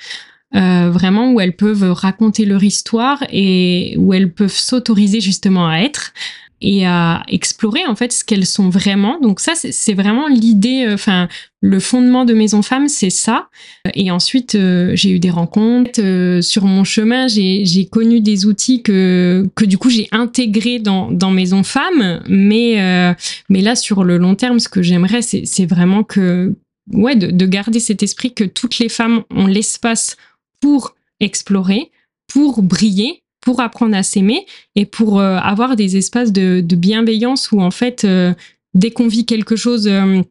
[0.56, 5.80] Euh, vraiment où elles peuvent raconter leur histoire et où elles peuvent s'autoriser justement à
[5.80, 6.13] être
[6.62, 9.20] et à explorer en fait ce qu'elles sont vraiment.
[9.20, 11.28] Donc ça, c'est vraiment l'idée, euh, enfin
[11.62, 13.50] le fondement de Maison Femme, c'est ça.
[13.94, 17.28] Et ensuite, euh, j'ai eu des rencontres euh, sur mon chemin.
[17.28, 22.22] J'ai connu des outils que que du coup j'ai intégrés dans Maison Femme.
[22.28, 23.16] Mais
[23.50, 26.54] mais là, sur le long terme, ce que j'aimerais, c'est vraiment que
[26.92, 30.18] ouais de garder cet esprit que toutes les femmes ont l'espace
[30.60, 31.92] pour explorer,
[32.28, 37.62] pour briller pour apprendre à s'aimer et pour euh, avoir des espaces de, bienveillance où
[37.62, 38.34] en fait, euh,
[38.73, 40.21] dès qu'on vit quelque chose euh,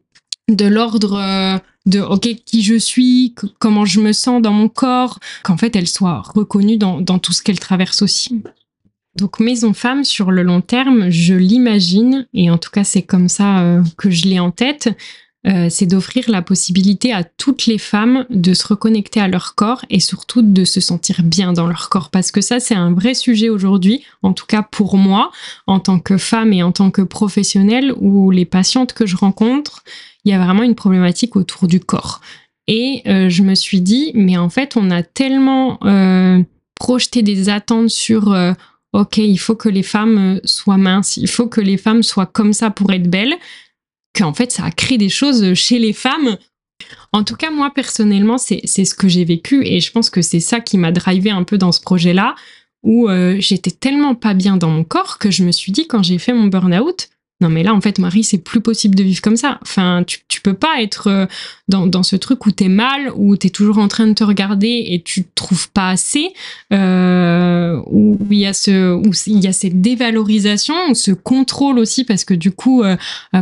[0.49, 5.57] de l'ordre de ok qui je suis, comment je me sens dans mon corps, qu'en
[5.57, 8.41] fait elle soit reconnue dans, dans tout ce qu'elle traverse aussi.
[9.15, 13.29] Donc Maison Femme sur le long terme, je l'imagine et en tout cas c'est comme
[13.29, 14.89] ça que je l'ai en tête.
[15.45, 19.83] Euh, c'est d'offrir la possibilité à toutes les femmes de se reconnecter à leur corps
[19.89, 22.09] et surtout de se sentir bien dans leur corps.
[22.11, 25.31] Parce que ça, c'est un vrai sujet aujourd'hui, en tout cas pour moi,
[25.67, 29.83] en tant que femme et en tant que professionnelle, où les patientes que je rencontre,
[30.23, 32.21] il y a vraiment une problématique autour du corps.
[32.67, 36.41] Et euh, je me suis dit, mais en fait, on a tellement euh,
[36.75, 38.35] projeté des attentes sur...
[38.93, 42.53] Ok, il faut que les femmes soient minces, il faut que les femmes soient comme
[42.53, 43.33] ça pour être belles,
[44.15, 46.37] qu'en fait, ça a créé des choses chez les femmes.
[47.11, 50.39] En tout cas, moi, personnellement, c'est ce que j'ai vécu et je pense que c'est
[50.39, 52.35] ça qui m'a drivé un peu dans ce projet-là
[52.83, 56.03] où euh, j'étais tellement pas bien dans mon corps que je me suis dit, quand
[56.03, 57.09] j'ai fait mon burn-out,
[57.43, 59.59] non mais là en fait Marie c'est plus possible de vivre comme ça.
[59.61, 61.25] Enfin tu, peux pas être euh,
[61.69, 65.01] dans, ce truc où t'es mal, où t'es toujours en train de te regarder et
[65.01, 66.33] tu te trouves pas assez,
[66.73, 72.25] euh, où il y a ce il y a cette dévalorisation, ce contrôle aussi parce
[72.25, 72.97] que du coup euh,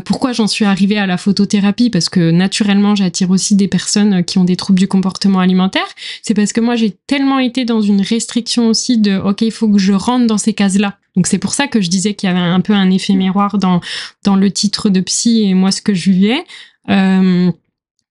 [0.06, 1.90] pourquoi j'en suis arrivée à la photothérapie?
[1.90, 5.88] Parce que naturellement j'attire aussi des personnes qui ont des troubles du comportement alimentaire.
[6.22, 9.70] C'est parce que moi j'ai tellement été dans une restriction aussi de ok il faut
[9.70, 12.30] que je rentre dans ces cases là donc c'est pour ça que je disais qu'il
[12.30, 13.82] y avait un peu un effet miroir dans,
[14.24, 16.44] dans le titre de psy et moi ce que je vivais.
[16.90, 17.52] Euh,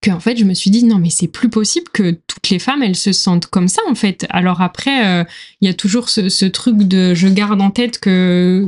[0.00, 2.58] que en fait je me suis dit non mais c'est plus possible que toutes les
[2.58, 4.26] femmes elles se sentent comme ça en fait.
[4.30, 5.24] Alors après euh,
[5.60, 8.66] il y a toujours ce, ce, truc de je garde en tête que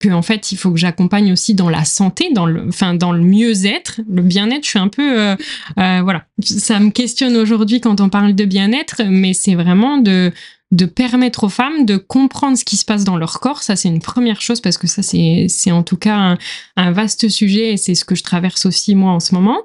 [0.00, 3.12] que en fait il faut que j'accompagne aussi dans la santé dans le enfin dans
[3.12, 4.64] le mieux-être le bien-être.
[4.64, 5.36] Je suis un peu euh,
[5.78, 6.26] euh, voilà.
[6.42, 10.32] Ça me questionne aujourd'hui quand on parle de bien-être mais c'est vraiment de
[10.70, 13.62] de permettre aux femmes de comprendre ce qui se passe dans leur corps.
[13.62, 16.38] Ça, c'est une première chose parce que ça, c'est en tout cas un,
[16.76, 19.58] un, vaste sujet et c'est ce que je traverse aussi moi en ce moment.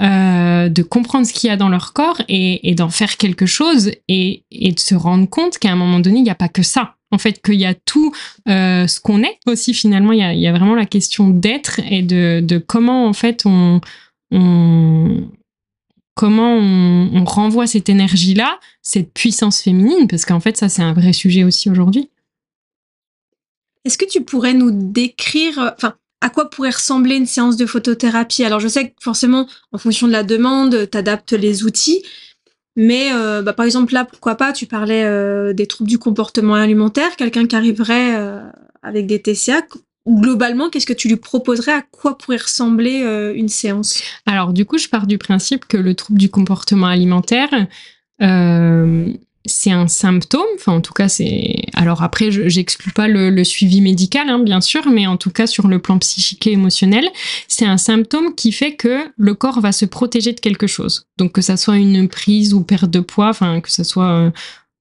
[0.00, 3.44] Euh, de comprendre ce qu'il y a dans leur corps et, et d'en faire quelque
[3.44, 6.48] chose et, et, de se rendre compte qu'à un moment donné, il n'y a pas
[6.48, 6.94] que ça.
[7.10, 8.14] En fait, qu'il y a tout
[8.48, 10.12] euh, ce qu'on est aussi finalement.
[10.12, 13.12] Il y a, il y a vraiment la question d'être et de, de comment en
[13.12, 13.82] fait on,
[14.30, 15.28] on,
[16.20, 21.14] comment on, renvoie cette énergie-là, cette puissance féminine, parce qu'en fait, ça, c'est un vrai
[21.14, 22.10] sujet aussi aujourd'hui.
[23.86, 28.44] Est-ce que tu pourrais nous décrire, enfin, à quoi pourrait ressembler une séance de photothérapie?
[28.44, 32.02] Alors, je sais que forcément, en fonction de la demande, tu adaptes les outils,
[32.76, 36.54] Mais euh, bah, par exemple là, pourquoi pas, tu parlais euh, des troubles du comportement
[36.54, 38.42] alimentaire, quelqu'un qui arriverait euh,
[38.82, 39.62] avec des TCA.
[40.08, 41.72] Globalement, qu'est-ce que tu lui proposerais?
[41.72, 43.00] À quoi pourrait ressembler
[43.34, 44.02] une séance?
[44.26, 47.50] Alors du coup, je pars du principe que le trouble du comportement alimentaire,
[49.46, 51.56] c'est un symptôme, enfin en tout cas c'est...
[51.74, 55.66] Alors après, j'exclus pas le, suivi médical, hein, bien sûr, mais en tout cas sur
[55.66, 57.08] le plan psychique et émotionnel,
[57.48, 61.06] c'est un symptôme qui fait que le corps va se protéger de quelque chose.
[61.16, 64.30] Donc que ça soit une prise ou perte de poids, enfin que ça soit euh,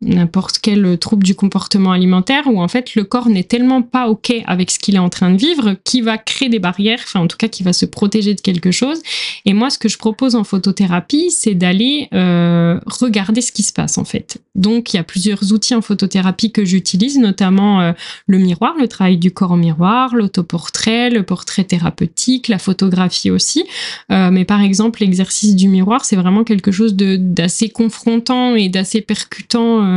[0.01, 4.33] n'importe quel trouble du comportement alimentaire où en fait le corps n'est tellement pas ok
[4.45, 7.27] avec ce qu'il est en train de vivre qu'il va créer des barrières, enfin en
[7.27, 9.01] tout cas qui va se protéger de quelque chose.
[9.45, 13.73] Et moi ce que je propose en photothérapie c'est d'aller euh, regarder ce qui se
[13.73, 14.37] passe en fait.
[14.55, 17.91] Donc il y a plusieurs outils en photothérapie que j'utilise, notamment euh,
[18.27, 23.65] le miroir, le travail du corps au miroir, l'autoportrait, le portrait thérapeutique, la photographie aussi.
[24.13, 29.01] Euh, mais par exemple l'exercice du miroir c'est vraiment quelque chose d'assez confrontant et d'assez
[29.01, 29.88] percutant euh,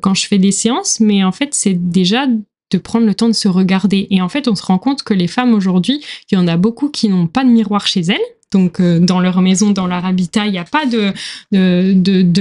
[0.00, 2.26] quand je fais des séances, mais en fait, c'est déjà
[2.70, 4.06] de prendre le temps de se regarder.
[4.10, 6.56] Et en fait, on se rend compte que les femmes aujourd'hui, il y en a
[6.56, 8.16] beaucoup qui n'ont pas de miroir chez elles.
[8.50, 11.12] Donc, euh, dans leur maison, dans leur habitat, il n'y a pas de,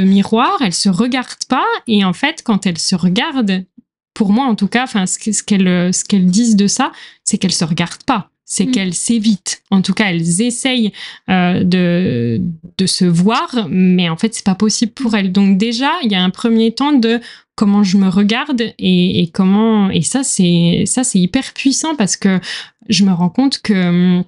[0.02, 0.58] miroir.
[0.62, 1.66] Elles se regardent pas.
[1.88, 3.66] Et en fait, quand elles se regardent,
[4.14, 6.92] pour moi en tout cas, ce, qu'elles ce disent de ça,
[7.24, 8.72] c'est qu'elles se regardent pas c'est mm.
[8.72, 9.62] qu'elles s'évitent.
[9.70, 10.92] En tout cas, elles essayent
[11.30, 12.42] euh, de,
[12.78, 15.32] de se voir, mais en fait, c'est pas possible pour elles.
[15.32, 17.20] Donc déjà, il y a un premier temps de
[17.56, 22.16] comment je me regarde et, et comment et ça c'est ça c'est hyper puissant parce
[22.16, 22.40] que
[22.88, 23.74] je me rends compte que
[24.20, 24.24] hum,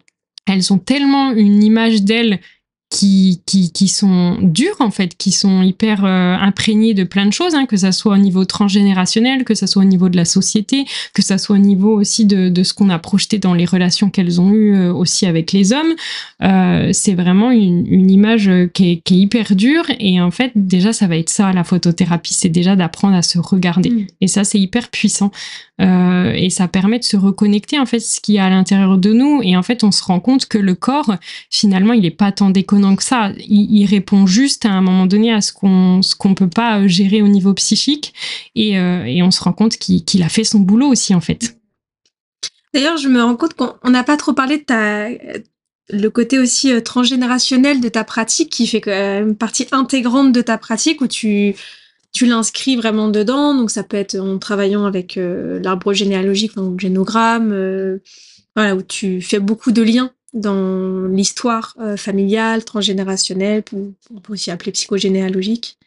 [0.48, 2.40] elles ont tellement une image d'elles
[2.90, 7.34] qui, qui, qui, sont durs en fait, qui sont hyper euh, imprégnés de plein de
[7.34, 10.26] choses, hein, que ça soit au niveau transgénérationnel, que ça soit au niveau de la
[10.26, 13.66] société, que ça soit au niveau aussi de, de ce qu'on a projeté dans les
[13.66, 15.94] relations qu'elles ont eues euh, aussi avec les hommes.
[16.42, 20.52] Euh, c'est vraiment une, une image qui est, qui est, hyper dure et en fait
[20.56, 24.08] déjà ça va être ça la photothérapie, c'est déjà d'apprendre à se regarder mm.
[24.22, 25.32] et ça c'est hyper puissant.
[25.82, 28.98] Euh, et ça permet de se reconnecter en fait ce qu'il y a à l'intérieur
[28.98, 31.16] de nous et en fait on se rend compte que le corps
[31.50, 33.32] finalement il est pas tant déconnant que ça.
[33.38, 36.88] Il, répond juste à un moment donné à ce qu'on ce qu'on peut pas euh,
[36.88, 38.14] gérer au niveau psychique.
[38.56, 41.58] Et, euh, et on se rend compte qu'il a fait son boulot aussi en fait.
[42.74, 45.10] D'ailleurs je me rends compte qu'on n'a pas trop parlé de ta
[45.92, 51.02] le côté aussi transgénérationnel de ta pratique qui fait une partie intégrante de ta pratique
[51.02, 51.56] où tu
[52.12, 53.54] tu l'inscris vraiment dedans.
[53.54, 58.00] Donc ça peut être en travaillant avec euh, l'arbre généalogique, enfin, le génogramme, euh,
[58.56, 64.52] voilà, où tu fais beaucoup de liens dans l'histoire euh, familiale, transgénérationnelle, on peut aussi
[64.52, 65.78] appeler psychogénéalogique.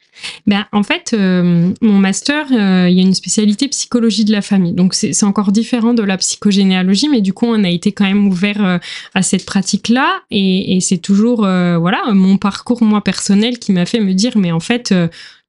[0.47, 4.75] Ben, en fait, mon master, il y a une spécialité psychologie de la famille.
[4.75, 8.29] Donc, c'est encore différent de la psychogénéalogie, mais du coup, on a été quand même
[8.29, 8.79] ouvert
[9.15, 10.21] à cette pratique-là.
[10.31, 14.53] Et, et c'est toujours, voilà, mon parcours, moi, personnel, qui m'a fait me dire, mais
[14.53, 14.93] en fait,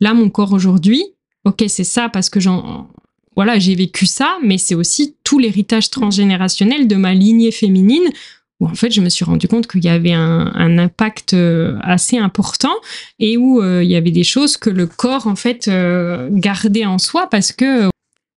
[0.04, 1.02] Là, mon corps aujourd'hui,
[1.46, 2.90] ok, c'est ça parce que j'en,
[3.38, 8.10] voilà, j'ai vécu ça, mais c'est aussi tout l'héritage transgénérationnel de ma lignée féminine
[8.64, 12.18] où en fait je me suis rendu compte qu'il y avait un, impact euh, assez
[12.18, 12.74] important
[13.20, 16.86] et où euh, il y avait des choses que le corps en fait euh, gardait
[16.86, 17.90] en soi parce que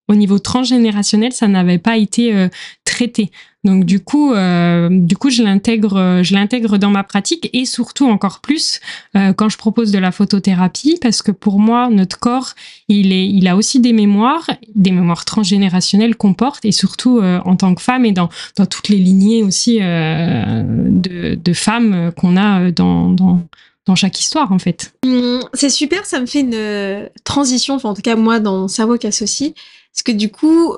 [0.08, 2.48] au niveau transgénérationnel ça n'avait pas été
[2.84, 3.30] traité.
[3.66, 8.06] Donc du coup, euh, du coup, je l'intègre, je l'intègre dans ma pratique et surtout
[8.06, 8.80] encore plus
[9.16, 12.54] euh, quand je propose de la photothérapie parce que pour moi, notre corps,
[12.88, 17.40] il est, il a aussi des mémoires, des mémoires transgénérationnelles qu'on porte et surtout euh,
[17.44, 22.36] en tant que femme et dans dans toutes les lignées aussi de, de femmes qu'on
[22.36, 23.42] a dans, dans
[23.86, 24.92] dans chaque histoire en fait.
[25.04, 28.96] Mmh, c'est super, ça me fait une transition, enfin en tout cas moi dans Cerveau
[28.96, 29.52] qu'associe,
[29.92, 30.76] parce que du coup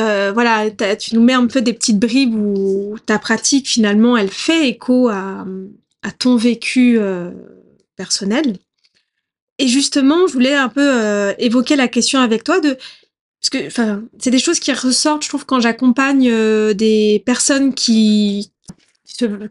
[0.00, 4.30] euh, voilà, tu nous mets un peu des petites bribes où ta pratique finalement elle
[4.30, 5.44] fait écho à,
[6.18, 7.30] ton vécu euh,
[7.96, 8.56] personnel.
[9.58, 12.76] Et justement, je voulais un peu euh, évoquer la question avec toi de
[13.40, 16.32] parce que c'est des choses qui ressortent, je trouve, quand j'accompagne
[16.74, 18.52] des personnes qui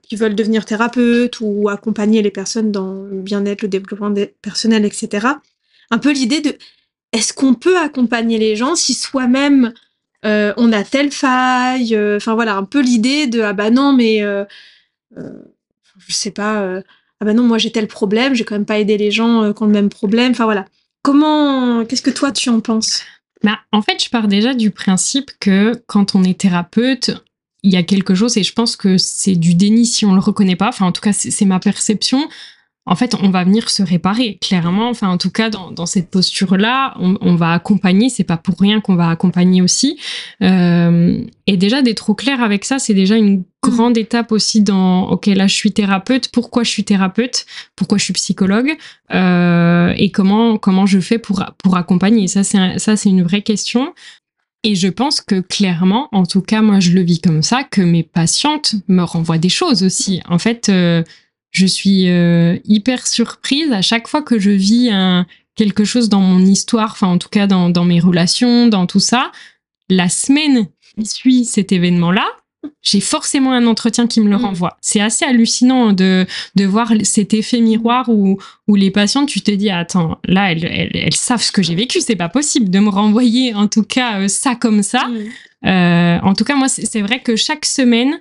[0.01, 5.27] qui veulent devenir thérapeutes ou accompagner les personnes dans le bien-être, le développement personnel, etc.
[5.91, 6.57] Un peu l'idée de
[7.11, 9.73] est-ce qu'on peut accompagner les gens si soi-même
[10.25, 11.95] euh, on a telle faille.
[11.95, 14.45] Euh, enfin voilà, un peu l'idée de ah bah non, mais euh,
[15.15, 16.81] je sais pas.
[17.19, 19.63] ah bah non, moi j'ai tel problème, j'ai quand même pas aidé les gens qui
[19.63, 20.31] ont le même problème.
[20.31, 20.65] Enfin voilà.
[21.03, 23.03] Comment, qu'est-ce que toi tu en penses?
[23.43, 27.23] Bah, en fait, je pars déjà du principe que quand on est thérapeute,
[27.63, 30.19] il y a quelque chose, et je pense que c'est du déni si on le
[30.19, 30.69] reconnaît pas.
[30.69, 32.27] Enfin, en tout cas, c'est ma perception
[32.87, 34.89] en fait, on va venir se réparer, clairement.
[34.89, 38.09] Enfin, en tout cas, dans, cette posture-là, on, va accompagner.
[38.09, 39.99] C'est pas pour rien qu'on va accompagner aussi.
[40.41, 45.09] Euh, et déjà, d'être au clair avec ça, c'est déjà une grande étape aussi dans
[45.09, 46.29] OK, là, je suis thérapeute.
[46.29, 47.45] Pourquoi je suis thérapeute?
[47.75, 48.75] Pourquoi je suis psychologue?
[49.13, 52.27] Euh, Et comment comment je fais pour pour accompagner?
[52.27, 53.93] Ça, c'est une vraie question.
[54.63, 57.81] Et je pense que clairement, en tout cas, moi, je le vis comme ça, que
[57.81, 60.21] mes patientes me renvoient des choses aussi.
[60.27, 61.03] En fait, euh,
[61.51, 66.21] je suis euh, hyper surprise à chaque fois que je vis un, quelque chose dans
[66.21, 69.31] mon histoire, enfin en tout cas dans, dans mes relations, dans tout ça.
[69.89, 72.27] La semaine qui suit cet événement-là,
[72.81, 74.45] j'ai forcément un entretien qui me le mm.
[74.45, 74.77] renvoie.
[74.81, 78.37] C'est assez hallucinant de, de voir cet effet miroir où,
[78.67, 82.01] où les patients, tu te dis, attends, là, elles, elles, savent ce que j'ai vécu,
[82.01, 85.07] c'est pas possible de me renvoyer en tout cas euh, ça comme ça.
[85.07, 85.67] Mm.
[85.67, 88.19] Euh, en tout cas, moi, c'est vrai que chaque semaine,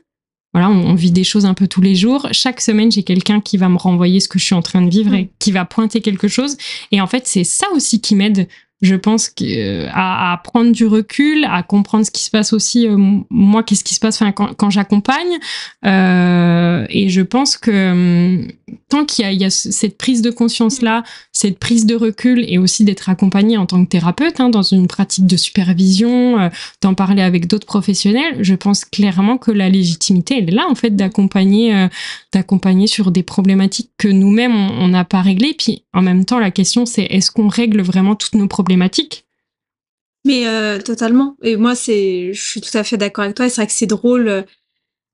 [0.52, 2.26] voilà, on, vit des choses un peu tous les jours.
[2.32, 4.90] Chaque semaine, j'ai quelqu'un qui va me renvoyer ce que je suis en train de
[4.90, 5.28] vivre et mm.
[5.38, 6.56] qui va pointer quelque chose.
[6.90, 8.48] Et en fait, c'est ça aussi qui m'aide
[8.82, 12.88] je pense euh, à, à, prendre du recul, à comprendre ce qui se passe aussi,
[12.88, 12.96] euh,
[13.28, 15.38] moi, qu'est-ce qui se passe quand, quand j'accompagne.
[15.84, 18.48] Euh, et je pense que hum,
[18.88, 21.02] tant qu'il y, a cette prise de conscience-là,
[21.32, 24.86] cette prise de recul et aussi d'être accompagné en tant que thérapeute hein, dans une
[24.86, 26.48] pratique de supervision, euh,
[26.82, 30.74] d'en parler avec d'autres professionnels, je pense clairement que la légitimité, elle est là, en
[30.74, 31.88] fait, d'accompagner
[32.32, 35.54] d'accompagner sur des problématiques que nous-mêmes, on n'a pas réglées.
[35.56, 39.26] Puis en même temps, la question, c'est est-ce qu'on règle vraiment toutes nos problématiques?
[40.24, 41.36] Mais euh, totalement.
[41.42, 43.48] Et moi, c'est, je suis tout à fait d'accord avec toi.
[43.48, 44.42] C'est vrai que c'est drôle euh,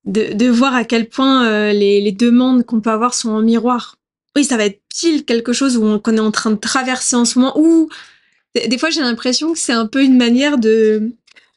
[0.07, 3.43] de, de, voir à quel point euh, les, les, demandes qu'on peut avoir sont en
[3.43, 3.97] miroir.
[4.35, 7.39] Oui, ça va être pile quelque chose qu'on est en train de traverser en ce
[7.39, 7.59] moment.
[7.59, 7.89] Ou
[8.55, 11.13] des fois, j'ai l'impression que c'est un peu une manière de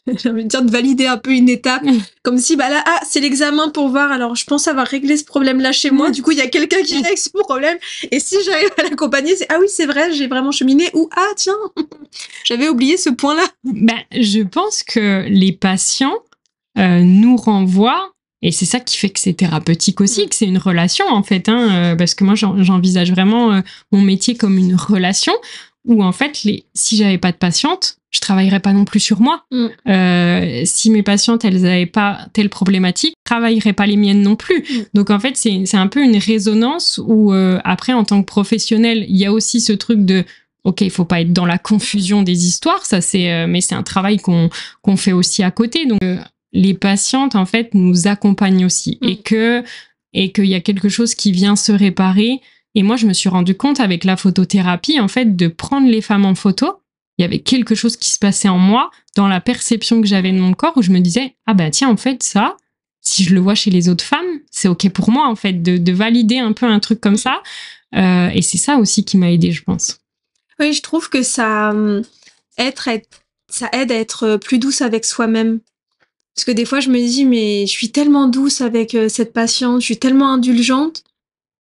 [0.18, 2.00] j'ai envie de dire de valider un peu une étape mm.
[2.24, 5.24] comme si bah là ah c'est l'examen pour voir alors je pense avoir réglé ce
[5.24, 6.12] problème là chez moi mm.
[6.12, 7.04] du coup il y a quelqu'un qui mm.
[7.04, 7.78] règle ce problème
[8.12, 11.30] et si j'arrive à l'accompagner c'est ah oui c'est vrai j'ai vraiment cheminé ou ah
[11.36, 11.58] tiens
[12.44, 16.18] j'avais oublié ce point là ben je pense que les patients
[16.78, 20.58] euh, nous renvoient et c'est ça qui fait que c'est thérapeutique aussi, que c'est une
[20.58, 24.76] relation en fait, hein, euh, parce que moi j'envisage vraiment euh, mon métier comme une
[24.76, 25.34] relation
[25.86, 29.22] où en fait, les, si j'avais pas de patiente, je travaillerais pas non plus sur
[29.22, 29.44] moi.
[29.52, 29.68] Mm.
[29.88, 34.36] Euh, si mes patientes, elles n'avaient pas telle problématique, je travaillerais pas les miennes non
[34.36, 34.62] plus.
[34.62, 34.84] Mm.
[34.94, 39.06] Donc en fait, c'est un peu une résonance où euh, après, en tant que professionnel,
[39.08, 40.26] il y a aussi ce truc de
[40.64, 43.76] ok, il faut pas être dans la confusion des histoires, ça c'est, euh, mais c'est
[43.76, 44.50] un travail qu'on
[44.82, 45.86] qu'on fait aussi à côté.
[45.86, 46.18] Donc euh,
[46.52, 49.08] les patientes en fait nous accompagnent aussi mm.
[49.08, 49.64] et que
[50.14, 52.42] et qu'il y a quelque chose qui vient se réparer.
[52.76, 56.02] Et moi, je me suis rendu compte avec la photothérapie, en fait, de prendre les
[56.02, 56.80] femmes en photo
[57.20, 60.32] il y avait quelque chose qui se passait en moi, dans la perception que j'avais
[60.32, 62.56] de mon corps, où je me disais, ah bah tiens, en fait, ça,
[63.02, 65.92] si je le vois chez les autres femmes, c'est OK pour moi, en fait, de,
[65.92, 67.44] valider un peu un truc comme ça.
[67.94, 70.00] Euh, et c'est ça aussi qui m'a aidé, je pense.
[70.62, 72.04] Oui, je trouve que ça, hum,
[72.58, 72.88] être,
[73.50, 75.60] ça aide à être plus douce avec soi-même.
[76.40, 79.34] Parce que des fois, je me dis, mais je suis tellement douce avec euh, cette
[79.34, 81.04] patiente, je suis tellement indulgente.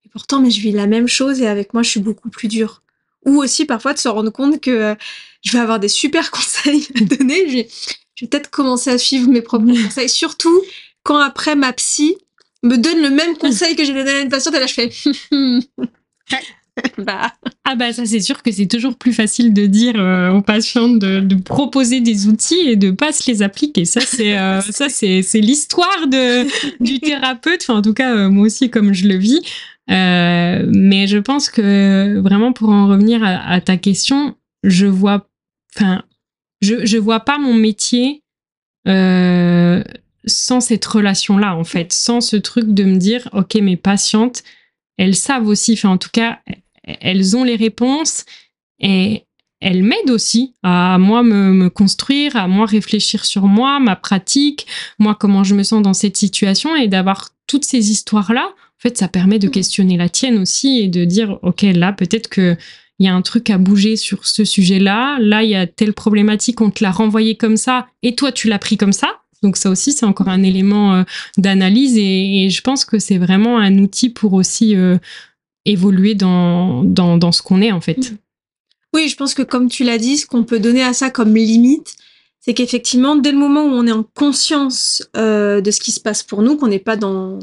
[0.07, 2.47] Et pourtant, mais je vis la même chose et avec moi, je suis beaucoup plus
[2.47, 2.85] dure.
[3.27, 4.95] Ou aussi parfois de se rendre compte que euh,
[5.43, 7.49] je vais avoir des super conseils à donner.
[7.49, 7.69] Je vais,
[8.29, 10.63] peut-être commencer à suivre mes propres conseils, surtout
[11.03, 12.17] quand après ma psy
[12.63, 14.91] me donne le même conseil que j'ai donné à une patiente et là je fais
[16.99, 17.33] bah.
[17.65, 20.99] Ah bah ça c'est sûr que c'est toujours plus facile de dire euh, aux patientes
[20.99, 23.85] de, de, proposer des outils et de pas se les appliquer.
[23.85, 26.47] Ça c'est euh, ça c'est c'est l'histoire de
[26.83, 27.61] du thérapeute.
[27.63, 29.41] Enfin en tout cas euh, moi aussi comme je le vis.
[29.89, 35.29] mais je pense que vraiment pour en revenir à, à ta question, je vois
[35.77, 36.03] enfin,
[36.61, 38.23] je, je vois pas mon métier
[40.29, 44.45] sans cette relation-là, en fait, sans ce truc de me dire, OK, mes patientes,
[44.97, 46.41] elles savent aussi, enfin, en tout cas,
[47.01, 48.25] elles ont les réponses
[48.81, 49.25] et
[49.61, 54.67] elles m'aident aussi à moi me, me, construire, à moi réfléchir sur moi, ma pratique,
[54.99, 58.47] moi comment je me sens dans cette situation et d'avoir toutes ces histoires-là.
[58.47, 59.53] En fait, ça permet de mmh.
[59.53, 62.57] questionner la tienne aussi et de dire, OK, là, peut-être que
[62.99, 65.19] il y a un truc à bouger sur ce sujet-là.
[65.21, 68.49] Là, il y a telle problématique, on te l'a renvoyé comme ça, et toi, tu
[68.49, 69.21] l'as pris comme ça.
[69.43, 71.03] Donc ça aussi, c'est encore un élément euh,
[71.37, 74.99] d'analyse, et, je pense que c'est vraiment un outil pour aussi euh,
[75.71, 78.13] évoluer dans, dans, dans ce qu'on est, en fait.
[78.13, 78.17] Mm.
[78.95, 81.35] Oui, je pense que comme tu l'as dit, ce qu'on peut donner à ça comme
[81.35, 81.95] limite,
[82.41, 86.01] c'est qu'effectivement, dès le moment où on est en conscience euh, de ce qui se
[86.01, 87.39] passe pour nous, qu'on n'est pas dans,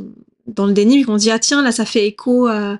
[0.47, 2.79] dans le déni, qu'on se dit, ah tiens, là, ça fait écho à,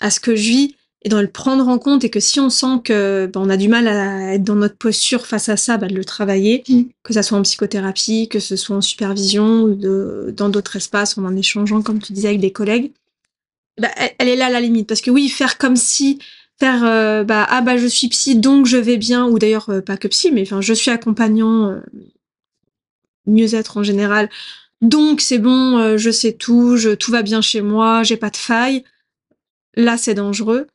[0.00, 2.50] à ce que je vis, et dans le prendre en compte et que si on
[2.50, 5.76] sent que ben, on a du mal à être dans notre posture face à ça,
[5.76, 6.82] ben, de le travailler, mm.
[7.04, 11.16] que ça soit en psychothérapie, que ce soit en supervision ou de, dans d'autres espaces,
[11.16, 12.92] en en échangeant, comme tu disais, avec des collègues.
[13.78, 14.88] Bah, elle est là la limite.
[14.88, 16.18] Parce que oui, faire comme si
[16.58, 19.80] faire euh, bah ah bah je suis psy donc je vais bien ou d'ailleurs euh,
[19.80, 21.80] pas que psy mais enfin je suis accompagnant euh,
[23.26, 24.28] mieux-être en général.
[24.80, 28.36] Donc c'est bon je sais tout je, tout va bien chez moi j'ai pas de
[28.36, 28.84] faille
[29.74, 30.66] là c'est dangereux.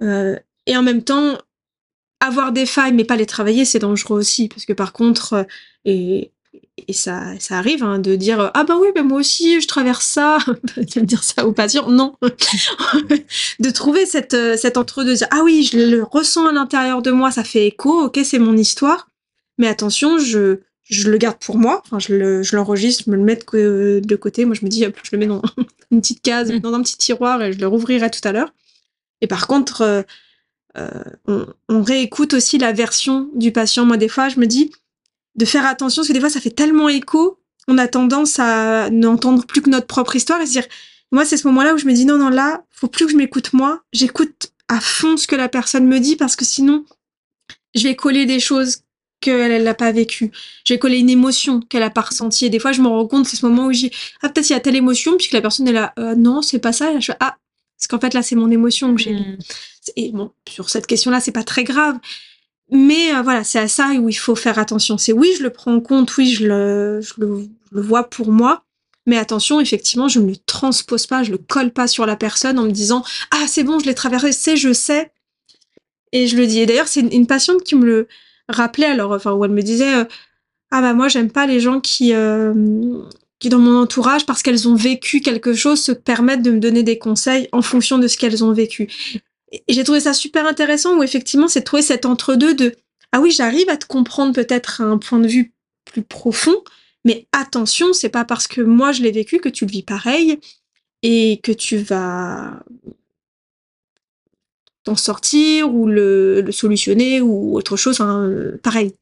[0.00, 1.38] Et en même temps
[2.20, 4.48] avoir des failles mais pas les travailler c'est dangereux aussi.
[4.48, 5.46] Parce que par contre
[5.84, 6.32] et
[6.88, 10.04] et ça, ça arrive hein, de dire ah bah oui mais moi aussi je traverse
[10.04, 10.38] ça.
[10.76, 12.14] De dire ça aux patients non.
[13.60, 17.10] De trouver cette euh, cet entre deux ah oui je le ressens à l'intérieur de
[17.10, 19.08] moi ça fait écho ok c'est mon histoire.
[19.58, 21.82] Mais attention je je le garde pour moi.
[21.84, 24.44] Enfin je le je l'enregistre je me le mets de, côté.
[24.44, 25.42] Moi je me dis je le mets dans
[25.90, 26.58] une petite case mm.
[26.60, 28.52] dans un petit tiroir et je le rouvrirai tout à l'heure.
[29.22, 30.02] Et par contre euh,
[30.76, 30.90] euh,
[31.26, 33.86] on, on réécoute aussi la version du patient.
[33.86, 34.70] Moi des fois je me dis
[35.36, 38.90] de faire attention, parce que des fois, ça fait tellement écho, on a tendance à
[38.90, 40.66] n'entendre plus que notre propre histoire et se dire,
[41.12, 43.16] moi, c'est ce moment-là où je me dis, non, non, là, faut plus que je
[43.16, 46.84] m'écoute moi, j'écoute à fond ce que la personne me dit, parce que sinon,
[47.74, 48.78] je vais coller des choses
[49.20, 50.30] qu'elle elle n'a pas vécues.
[50.64, 52.46] Je vais coller une émotion qu'elle a pas ressentie.
[52.46, 53.90] Et des fois, je me rends compte, c'est ce moment où j'ai,
[54.22, 56.58] ah, peut-être il y a telle émotion, puisque la personne est là, euh, non, c'est
[56.58, 56.92] pas ça.
[56.92, 57.36] Et je fais, ah,
[57.78, 59.14] parce qu'en fait, là, c'est mon émotion que j'ai.
[59.14, 59.38] Mmh.
[59.96, 61.98] Et bon, sur cette question-là, c'est pas très grave.
[62.70, 64.98] Mais euh, voilà, c'est à ça où il faut faire attention.
[64.98, 67.00] C'est oui, je le prends en compte, oui, je le,
[67.72, 68.64] vois pour moi.
[69.06, 72.58] Mais attention, effectivement, je ne le transpose pas, je le colle pas sur la personne
[72.58, 75.12] en me disant Ah, c'est bon, je l'ai traversé, je sais.
[76.12, 76.60] Et je le dis.
[76.60, 78.08] Et d'ailleurs, c'est une, patiente qui me le
[78.48, 80.04] rappelait, alors, enfin, où elle me disait euh,
[80.72, 82.52] Ah, bah, moi, j'aime pas les gens qui, euh,
[83.38, 86.82] qui, dans mon entourage, parce qu'elles ont vécu quelque chose, se permettent de me donner
[86.82, 88.88] des conseils en fonction de ce qu'elles ont vécu.
[89.68, 92.74] J'ai trouvé ça super intéressant où effectivement c'est trouver cet entre-deux de
[93.12, 95.52] ah oui j'arrive à te comprendre peut-être à un point de vue
[95.84, 96.56] plus profond,
[97.04, 100.38] mais attention c'est pas parce que moi je l'ai vécu que tu le vis pareil
[101.02, 102.60] et que tu vas
[104.82, 108.30] t'en sortir ou le, solutionner ou autre chose hein,
[108.62, 108.92] pareil.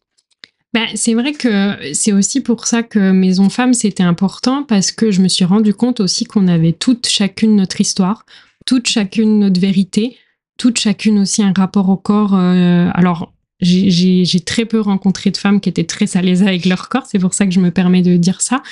[0.73, 5.13] Ben, c'est vrai que c'est aussi pour ça que Maison Femme, c'était important parce que
[5.13, 8.27] je me suis rendu compte aussi qu'on avait toutes chacune notre histoire,
[8.67, 10.19] toute chacune notre vérité,
[10.57, 12.35] toutes chacune aussi un rapport au corps.
[12.35, 17.07] Euh, alors, j'ai très peu rencontré de femmes qui étaient très l'aise avec leur corps,
[17.07, 18.63] c'est pour ça que je me permets de dire ça.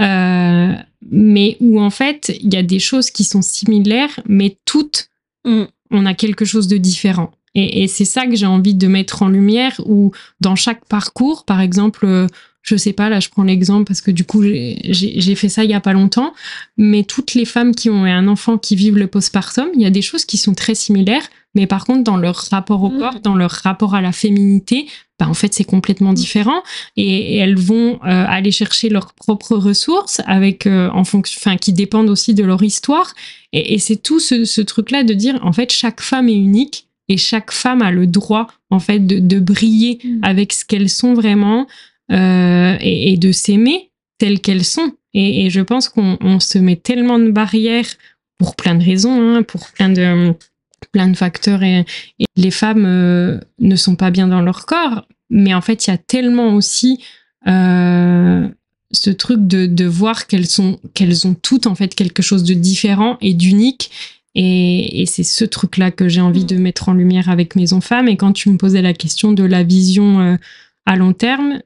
[0.00, 0.72] Euh,
[1.10, 5.10] mais où en fait, il y a des choses qui sont similaires, mais toutes,
[5.44, 7.30] on, on a quelque chose de différent.
[7.54, 11.44] Et, et c'est ça que j'ai envie de mettre en lumière, où dans chaque parcours,
[11.44, 12.26] par exemple, euh,
[12.68, 15.70] je sais pas, là je prends l'exemple parce que du coup j'ai fait ça il
[15.70, 16.34] y a pas longtemps,
[16.76, 19.90] mais toutes les femmes qui ont un enfant qui vivent le postpartum, il y a
[19.90, 22.98] des choses qui sont très similaires, mais par contre dans leur rapport au mm.
[22.98, 24.86] corps, dans leur rapport à la féminité,
[25.18, 26.62] bah en fait c'est complètement différent.
[26.96, 31.72] Et, elles vont euh, aller chercher leurs propres ressources avec euh, en fonction, enfin qui
[31.72, 33.14] dépendent aussi de leur histoire.
[33.52, 36.36] Et, et c'est tout ce, ce truc là de dire en fait chaque femme est
[36.36, 40.20] unique et chaque femme a le droit en fait de, de briller mm.
[40.22, 41.66] avec ce qu'elles sont vraiment
[42.10, 44.92] euh, et, de s'aimer telles qu'elles sont.
[45.12, 47.88] Et, je pense qu'on se met tellement de barrières
[48.38, 50.32] pour plein de raisons, hein, pour plein de
[50.92, 51.84] plein de facteurs et,
[52.36, 55.06] les femmes euh, ne sont pas bien dans leur corps.
[55.28, 57.04] Mais en fait il y a tellement aussi
[57.46, 58.48] euh,
[58.90, 62.54] ce truc de, de voir qu'elles sont qu'elles ont toutes en fait quelque chose de
[62.54, 63.90] différent et d'unique.
[64.34, 68.08] Et, c'est ce truc là que j'ai envie de mettre en lumière avec Maison Femmes
[68.08, 70.38] et quand tu me posais la question de la vision
[70.86, 71.60] à long terme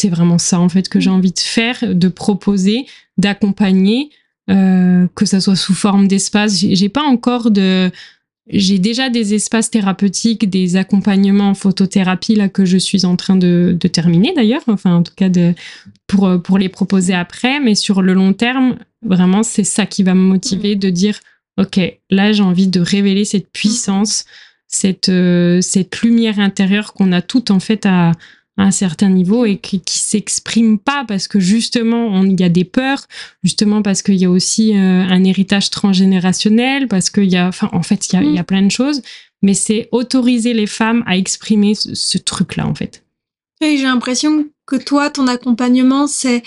[0.00, 1.14] c'est vraiment ça en fait que j'ai mm.
[1.14, 2.86] envie de faire, de proposer,
[3.18, 4.10] d'accompagner,
[4.48, 6.58] euh, que ça soit sous forme d'espace.
[6.58, 7.90] J'ai pas encore de,
[8.48, 13.36] j'ai déjà des espaces thérapeutiques, des accompagnements en photothérapie là que je suis en train
[13.36, 15.54] de, de terminer d'ailleurs, enfin en tout cas de
[16.06, 17.60] pour pour les proposer après.
[17.60, 21.20] Mais sur le long terme, vraiment c'est ça qui va me motiver de dire
[21.58, 21.78] ok
[22.08, 24.24] là j'ai envie de révéler cette puissance,
[24.66, 28.12] cette euh, cette lumière intérieure qu'on a toute en fait à
[28.60, 32.50] à un certain niveau et qui, qui s'exprime pas parce que justement il y a
[32.50, 33.06] des peurs,
[33.42, 37.70] justement parce qu'il y a aussi euh, un héritage transgénérationnel, parce qu'il y a, enfin
[37.72, 38.44] en fait il y a, y a mm.
[38.44, 39.02] plein de choses,
[39.42, 43.02] mais c'est autoriser les femmes à exprimer ce, truc-là en fait.
[43.62, 46.42] Et j'ai l'impression que toi ton accompagnement c'est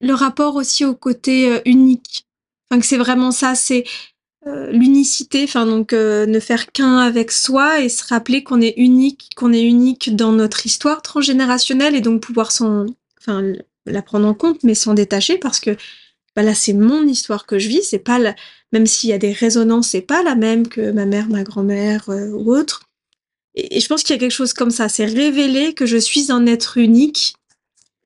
[0.00, 2.26] le rapport aussi au côté euh, unique,
[2.68, 3.84] enfin que c'est vraiment ça, c'est
[4.46, 8.72] euh, l'unicité, enfin donc euh, ne faire qu'un avec soi et se rappeler qu'on est
[8.78, 12.86] unique, qu'on est unique dans notre histoire transgénérationnelle et donc pouvoir s'en,
[13.20, 13.42] enfin
[13.84, 15.76] la prendre en compte, mais s'en détacher parce que
[16.34, 18.18] bah là c'est mon histoire que je vis, c'est pas
[18.72, 22.08] même s'il y a des résonances, c'est pas la même que ma mère, ma grand-mère
[22.08, 22.84] euh, ou autre.
[23.54, 25.98] Et, et, je pense qu'il y a quelque chose comme ça, c'est révéler que je
[25.98, 27.34] suis un être unique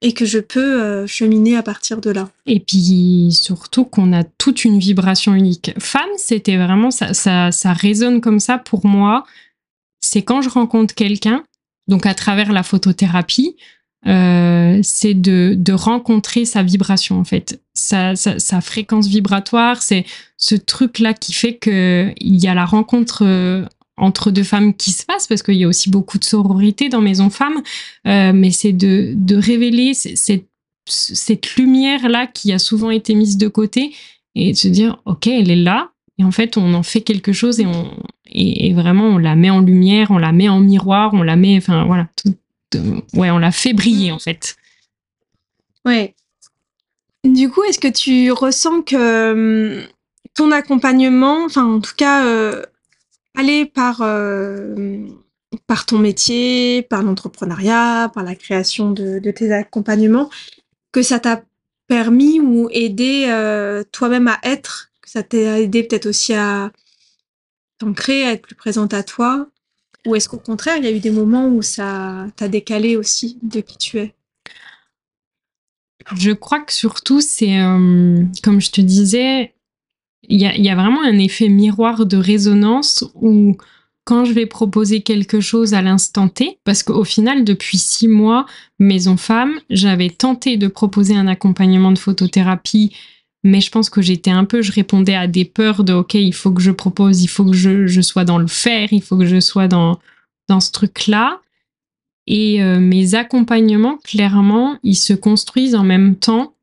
[0.05, 2.29] et que je peux euh, cheminer à partir de là.
[2.45, 5.73] Et puis surtout qu'on a toute une vibration unique.
[5.79, 9.25] Femme, c'était vraiment ça, ça, résonne comme ça pour moi.
[10.03, 11.43] C'est quand je rencontre quelqu'un,
[11.89, 13.57] donc à travers la photothérapie,
[14.07, 20.05] euh, c'est de, de rencontrer sa vibration en fait, sa, sa, sa fréquence vibratoire, c'est
[20.37, 23.65] ce truc là qui fait que il y a la rencontre euh,
[23.97, 27.01] entre deux femmes qui se passe parce qu'il y a aussi beaucoup de sororité dans
[27.01, 27.63] Maison Femmes,
[28.07, 30.47] euh, mais c'est de, de révéler cette,
[30.87, 33.95] cette lumière-là qui a souvent été mise de côté
[34.35, 35.91] et de se dire, OK, elle est là.
[36.19, 37.91] Et en fait, on en fait quelque chose et, on,
[38.27, 41.57] et, vraiment, on la met en lumière, on la met en miroir, on la met,
[41.57, 42.09] enfin voilà,
[43.15, 44.57] ouais, on la fait briller en fait.
[45.85, 46.15] Ouais.
[47.25, 49.33] Du coup, est-ce que tu ressens que
[49.79, 49.87] hum,
[50.35, 52.63] ton accompagnement, enfin en tout cas, euh,
[53.35, 55.07] aller par, euh,
[55.67, 60.31] par ton métier, par l'entrepreneuriat, par la création de, de, tes accompagnements,
[60.93, 61.43] que ça t'a
[61.87, 66.71] permis ou aidé euh, toi-même à être, que ça t'a aidé peut-être aussi à
[67.79, 69.49] t'ancrer, à être plus présente à toi?
[70.07, 73.39] Ou est-ce qu'au contraire, il y a eu des moments où ça t'a décalé aussi
[73.43, 74.15] de qui tu es?
[76.17, 79.54] Je crois que surtout, c'est, euh, comme je te disais,
[80.29, 83.57] il y a, vraiment un effet miroir de résonance où
[84.05, 88.45] quand je vais proposer quelque chose à l'instant T, parce qu'au final, depuis six mois,
[88.79, 92.95] Maison Femme, j'avais tenté de proposer un accompagnement de photothérapie,
[93.45, 96.35] mais je pense que j'étais un peu, je répondais à des peurs de, OK, il
[96.35, 99.27] faut que je propose, il faut que je, sois dans le faire, il faut que
[99.27, 99.99] je sois dans,
[100.49, 101.41] dans ce truc-là.
[102.27, 106.54] Et euh, mes accompagnements, clairement, ils se construisent en même temps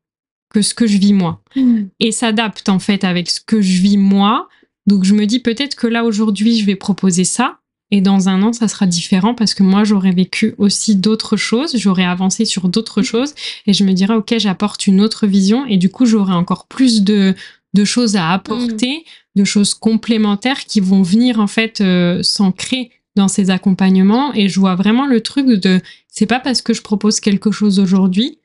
[0.51, 1.41] que ce que je vis moi.
[1.55, 1.83] Mm.
[1.99, 4.47] Et s'adapte en fait avec ce que je vis moi.
[4.87, 7.59] Donc je me dis peut-être que là aujourd'hui je vais proposer ça
[7.91, 11.75] et dans un an ça sera différent parce que moi j'aurais vécu aussi d'autres choses,
[11.77, 13.05] j'aurais avancé sur d'autres mm.
[13.05, 13.33] choses
[13.67, 17.03] et je me dirais ok j'apporte une autre vision et du coup j'aurai encore plus
[17.03, 17.35] de,
[17.73, 19.39] de choses à apporter, mm.
[19.39, 24.59] de choses complémentaires qui vont venir en fait euh, s'ancrer dans ces accompagnements et je
[24.59, 28.39] vois vraiment le truc de c'est pas parce que je propose quelque chose aujourd'hui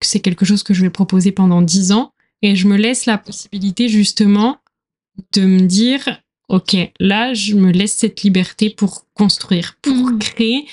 [0.00, 3.18] c'est quelque chose que je vais proposer pendant dix ans et je me laisse la
[3.18, 4.58] possibilité justement
[5.32, 10.18] de me dire ok là je me laisse cette liberté pour construire pour mmh.
[10.18, 10.66] créer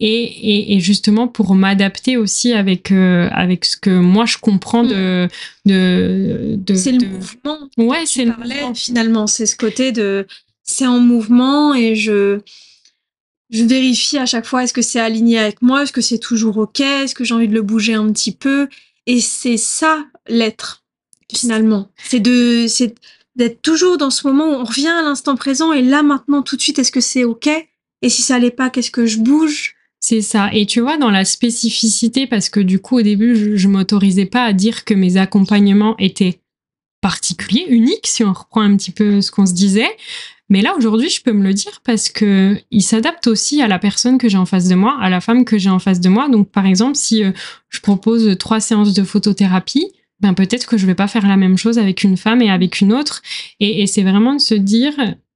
[0.00, 5.26] et, et, justement pour m'adapter aussi avec euh, avec ce que moi je comprends de
[5.26, 5.70] mmh.
[5.70, 8.26] de, de c'est le mouvement ouais c'est
[8.74, 10.26] finalement c'est ce côté de
[10.64, 12.40] c'est en mouvement et je
[13.50, 16.56] je vérifie à chaque fois est-ce que c'est aligné avec moi, est-ce que c'est toujours
[16.58, 18.68] ok, est-ce que j'ai envie de le bouger un petit peu.
[19.06, 20.84] Et c'est ça l'être
[21.34, 21.90] finalement.
[21.96, 22.94] C'est de, c'est
[23.36, 26.56] d'être toujours dans ce moment où on revient à l'instant présent et là maintenant tout
[26.56, 27.48] de suite est-ce que c'est ok
[28.02, 29.74] et si ça l'est pas qu'est-ce que je bouge?
[30.00, 30.50] C'est ça.
[30.52, 34.26] Et tu vois, dans la spécificité, parce que du coup, au début, je, je m'autorisais
[34.26, 36.40] pas à dire que mes accompagnements étaient
[37.04, 39.90] particuliers, uniques, si on reprend un petit peu ce qu'on se disait.
[40.48, 43.78] Mais là, aujourd'hui, je peux me le dire parce que il s'adapte aussi à la
[43.78, 46.08] personne que j'ai en face de moi, à la femme que j'ai en face de
[46.08, 46.30] moi.
[46.30, 47.32] Donc, par exemple, si euh,
[47.68, 51.58] je propose trois séances de photothérapie, ben peut-être que je vais pas faire la même
[51.58, 53.20] chose avec une femme et avec une autre.
[53.60, 54.94] Et, c'est vraiment de se dire,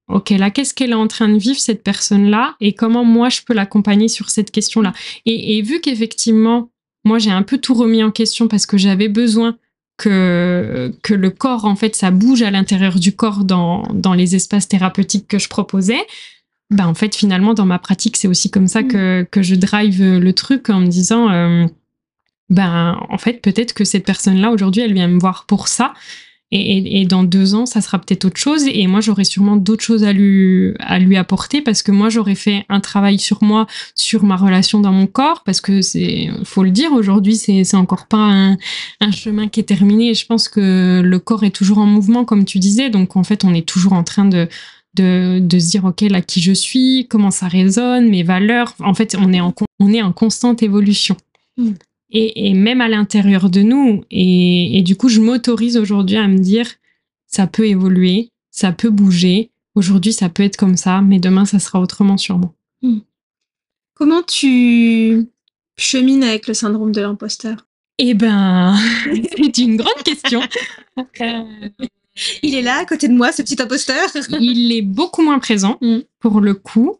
[0.08, 2.56] ok, là, qu'est-ce qu'elle est en train de vivre cette personne-là?
[2.62, 4.94] Et comment moi je peux l'accompagner sur cette question-là?
[5.26, 6.70] Et vu qu'effectivement,
[7.04, 9.58] moi j'ai un peu tout remis en question parce que j'avais besoin
[9.98, 14.34] que, que le corps, en fait, ça bouge à l'intérieur du corps dans, dans les
[14.34, 16.00] espaces thérapeutiques que je proposais,
[16.70, 20.02] ben, en fait, finalement, dans ma pratique, c'est aussi comme ça que, que je drive
[20.02, 21.66] le truc en me disant, euh,
[22.48, 25.94] ben, en fait, peut-être que cette personne-là, aujourd'hui, elle vient me voir pour ça.
[26.50, 28.66] Et, dans deux ans, ça sera peut-être autre chose.
[28.66, 32.34] Et moi, j'aurai sûrement d'autres choses à lui, à lui apporter parce que moi, j'aurais
[32.34, 36.64] fait un travail sur moi, sur ma relation dans mon corps, parce que c'est, faut
[36.64, 38.56] le dire, aujourd'hui, c'est, c'est encore pas un,
[39.00, 40.10] un, chemin qui est terminé.
[40.10, 42.88] Et je pense que le corps est toujours en mouvement, comme tu disais.
[42.88, 44.48] Donc, en fait, on est toujours en train de,
[44.94, 48.74] de, de se dire, OK, là, qui je suis, comment ça résonne, mes valeurs.
[48.80, 51.16] En fait, on est en, on est en constante évolution.
[52.10, 54.04] Et, et même à l'intérieur de nous.
[54.10, 56.66] Et, et, du coup, je m'autorise aujourd'hui à me dire,
[57.26, 59.50] ça peut évoluer, ça peut bouger.
[59.74, 62.54] Aujourd'hui, ça peut être comme ça, mais demain, ça sera autrement sûrement.
[62.82, 63.00] Hmm.
[63.94, 65.26] Comment tu
[65.76, 67.66] chemines avec le syndrome de l'imposteur?
[67.98, 68.76] Eh ben,
[69.36, 70.40] c'est une grande question.
[72.42, 74.08] Il est là à côté de moi, ce petit imposteur.
[74.40, 76.00] Il est beaucoup moins présent hmm.
[76.18, 76.96] pour le coup.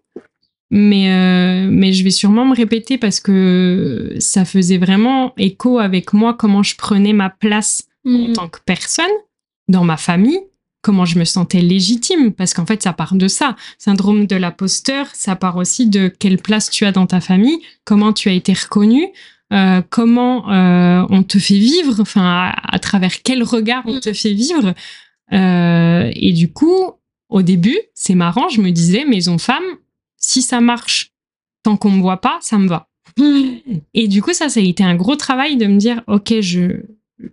[0.71, 6.12] Mais, euh, mais je vais sûrement me répéter parce que ça faisait vraiment écho avec
[6.12, 8.33] moi comment je prenais ma place en mm.
[8.35, 9.07] tant que personne
[9.69, 10.41] dans ma famille,
[10.83, 13.57] comment je me sentais légitime, parce qu'en fait, ça part de ça.
[13.79, 18.12] Syndrome de l'aposteur, ça part aussi de quelle place tu as dans ta famille, comment
[18.12, 19.09] tu as été reconnu,
[19.53, 24.33] euh, comment euh, on te fait vivre, enfin à, travers quel regard on te fait
[24.33, 24.75] vivre.
[25.33, 26.93] Euh, et du coup,
[27.29, 29.64] au début, c'est marrant, je me disais, maison femme,
[30.29, 31.12] si ça marche
[31.62, 32.89] tant qu'on me voit pas, ça me va.
[33.95, 36.83] Et du coup, ça, ça a été un gros travail de me dire, ok, je,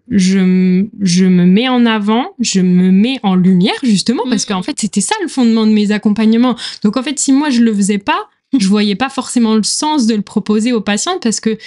[0.09, 4.79] je, je me mets en avant, je me mets en lumière justement parce qu'en fait
[4.79, 6.55] c'était ça le fondement de mes accompagnements.
[6.83, 8.29] Donc en fait si moi je le faisais pas,
[8.59, 11.57] je voyais pas forcément le sens de le proposer aux patientes parce que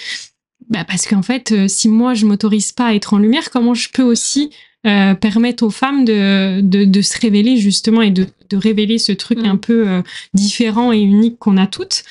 [0.69, 3.73] bah parce qu'en fait, euh, si moi je m'autorise pas à être en lumière, comment
[3.73, 4.51] je peux aussi
[4.87, 9.11] euh, permettre aux femmes de, de, de, se révéler justement et de, de révéler ce
[9.11, 9.59] truc un mm.
[9.59, 10.01] peu euh,
[10.33, 12.05] différent et unique qu'on a toutes.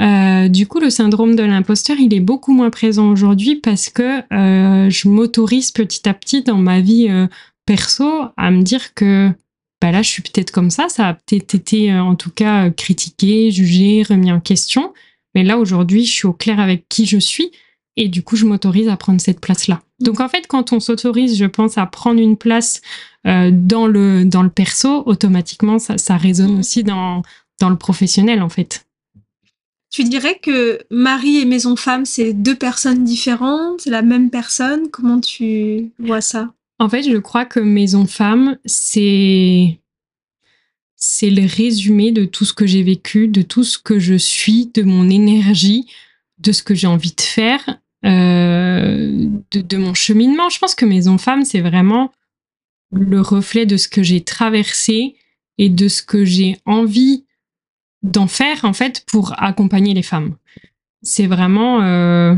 [0.00, 4.22] Euh, du coup, le syndrome de l'imposteur, il est beaucoup moins présent aujourd'hui parce que
[4.30, 7.08] je m'autorise petit à petit dans ma vie
[7.66, 9.30] perso à me dire que
[9.80, 13.50] bah là, je suis peut-être comme ça, ça a peut-être été en tout cas critiqué,
[13.50, 14.92] jugé, remis en question.
[15.34, 17.50] Mais là, aujourd'hui, je suis au clair avec qui je suis
[17.96, 19.82] et du coup, je m'autorise à prendre cette place-là.
[20.02, 22.80] Donc en fait, quand on s'autorise, je pense, à prendre une place
[23.26, 27.22] euh, dans, le, dans le perso, automatiquement, ça, ça résonne aussi dans,
[27.60, 28.84] dans le professionnel, en fait.
[29.90, 34.88] Tu dirais que Marie et Maison Femme, c'est deux personnes différentes, c'est la même personne?
[34.90, 36.52] Comment tu vois ça?
[36.78, 39.78] En fait, je crois que Maison Femme, c'est
[40.96, 44.70] c'est le résumé de tout ce que j'ai vécu, de tout ce que je suis,
[44.72, 45.86] de mon énergie,
[46.38, 50.48] de ce que j'ai envie de faire euh, de, mon cheminement.
[50.48, 52.10] Je pense que Maison Femme, c'est vraiment
[52.90, 55.14] le reflet de ce que j'ai traversé
[55.58, 57.24] et de ce que j'ai envie
[58.02, 60.34] d'en faire, en fait, pour accompagner les femmes.
[61.02, 62.34] C'est vraiment euh,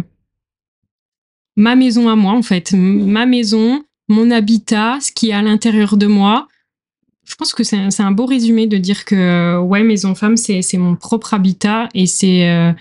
[1.56, 2.72] ma maison à moi, en fait.
[2.72, 6.48] Ma maison, mon habitat, ce qui est à l'intérieur de moi.
[7.24, 10.94] Je pense que c'est un, beau résumé de dire que, ouais, Maison Femme, c'est mon
[10.94, 12.50] propre habitat et c'est...
[12.50, 12.72] Euh,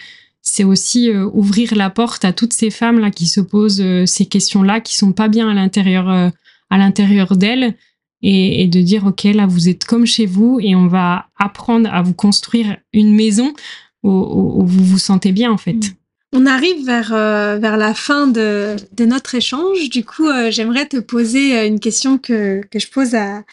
[0.43, 4.05] c'est aussi euh, ouvrir la porte à toutes ces femmes là qui se posent euh,
[4.05, 6.29] ces questions-là, qui sont pas bien à l'intérieur euh,
[6.69, 7.75] à l'intérieur d'elles,
[8.21, 12.01] et, de dire ok là vous êtes comme chez vous et on va apprendre à
[12.01, 13.53] vous construire une maison
[14.01, 15.93] où, vous vous sentez bien en fait.
[16.33, 19.89] On arrive vers, vers la fin de, de, notre échange.
[19.89, 23.43] Du coup, j'aimerais te poser une question que, que je pose à,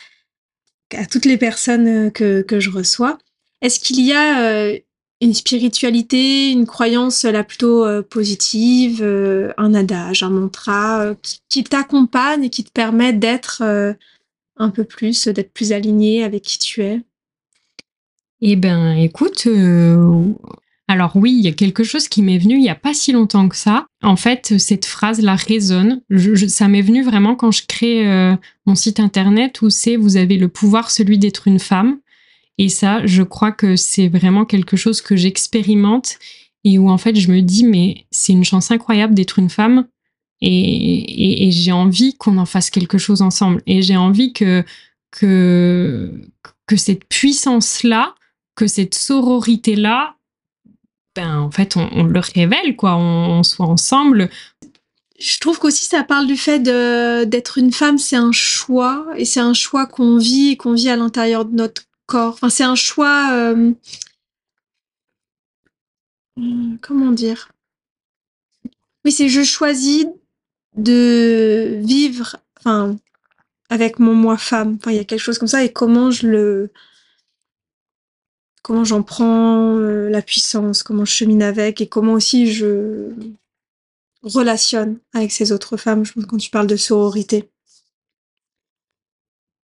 [0.96, 3.18] à toutes les personnes que, que je reçois.
[3.60, 4.72] Est-ce qu'il y a
[5.20, 11.14] une spiritualité, une croyance là plutôt euh, positive, euh, un adage, un mantra euh,
[11.48, 13.62] qui, t'accompagne et qui te permet d'être
[14.56, 17.02] un peu plus, d'être plus aligné avec qui tu es
[18.40, 19.46] Eh ben, écoute,
[20.88, 23.12] alors oui, il y a quelque chose qui m'est venu il n'y a pas si
[23.12, 23.86] longtemps que ça.
[24.02, 26.00] En fait, cette phrase-là résonne.
[26.48, 30.48] ça m'est venu vraiment quand je crée mon site internet où c'est vous avez le
[30.48, 31.98] pouvoir celui d'être une femme.
[32.60, 36.18] Et ça, je crois que c'est vraiment quelque chose que j'expérimente
[36.62, 39.86] et où en fait je me dis mais c'est une chance incroyable d'être une femme
[40.42, 44.62] et, j'ai envie qu'on en fasse quelque chose ensemble et j'ai envie que
[45.10, 46.12] que
[46.76, 48.14] cette puissance là,
[48.56, 50.16] que cette sororité là,
[51.16, 54.28] ben en fait on, le révèle quoi, on, soit ensemble.
[55.18, 59.40] Je trouve qu'aussi ça parle du fait d'être une femme, c'est un choix et c'est
[59.40, 61.84] un choix qu'on vit qu'on vit à l'intérieur de notre
[62.14, 63.32] Enfin, c'est un choix.
[63.32, 63.72] Euh,
[66.36, 67.50] hmm, comment dire?
[69.04, 70.06] Oui, c'est je choisis
[70.76, 72.36] de vivre,
[73.70, 74.76] avec mon moi femme.
[74.80, 76.72] Enfin, il y a quelque chose comme ça et comment je le,
[78.62, 83.10] comment j'en prends euh, la puissance, comment je chemine avec et comment aussi je
[84.22, 86.04] relationne avec ces autres femmes.
[86.04, 87.50] Je pense quand tu parles de sororité.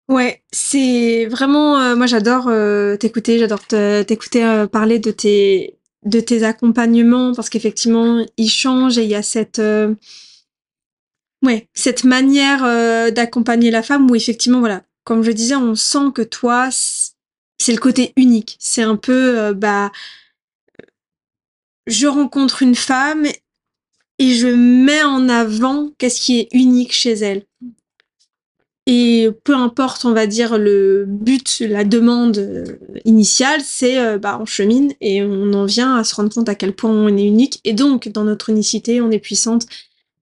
[0.07, 6.19] Ouais, c'est vraiment, euh, moi j'adore euh, t'écouter, j'adore t'écouter euh, parler de tes, de
[6.19, 9.59] tes accompagnements parce qu'effectivement ils changent et il y a cette,
[11.43, 12.61] ouais, cette manière
[13.11, 17.79] d'accompagner la femme où effectivement, voilà, comme je disais, on sent que toi, c'est le
[17.79, 18.57] côté unique.
[18.59, 19.91] C'est un peu, bah,
[21.87, 23.25] je rencontre une femme
[24.19, 27.45] et je mets en avant qu'est-ce qui est unique chez elle.
[28.87, 32.65] Et peu importe, on va dire, le but, la demande euh,
[33.03, 36.55] initiale, c'est euh, bah, on chemine et on en vient à se rendre compte à
[36.55, 37.59] quel point on est unique.
[37.63, 39.65] Et donc, dans notre unicité, on est puissante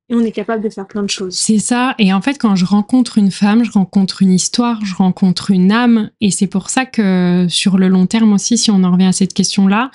[0.09, 1.35] et on est capable de faire plein de choses.
[1.35, 1.93] C'est ça.
[1.99, 5.73] Et en fait, quand je rencontre une femme, je rencontre une histoire, je rencontre une
[5.73, 6.09] âme.
[6.21, 9.13] Et c'est pour ça que sur le long terme aussi, si on en revient à
[9.13, 9.91] cette question-là,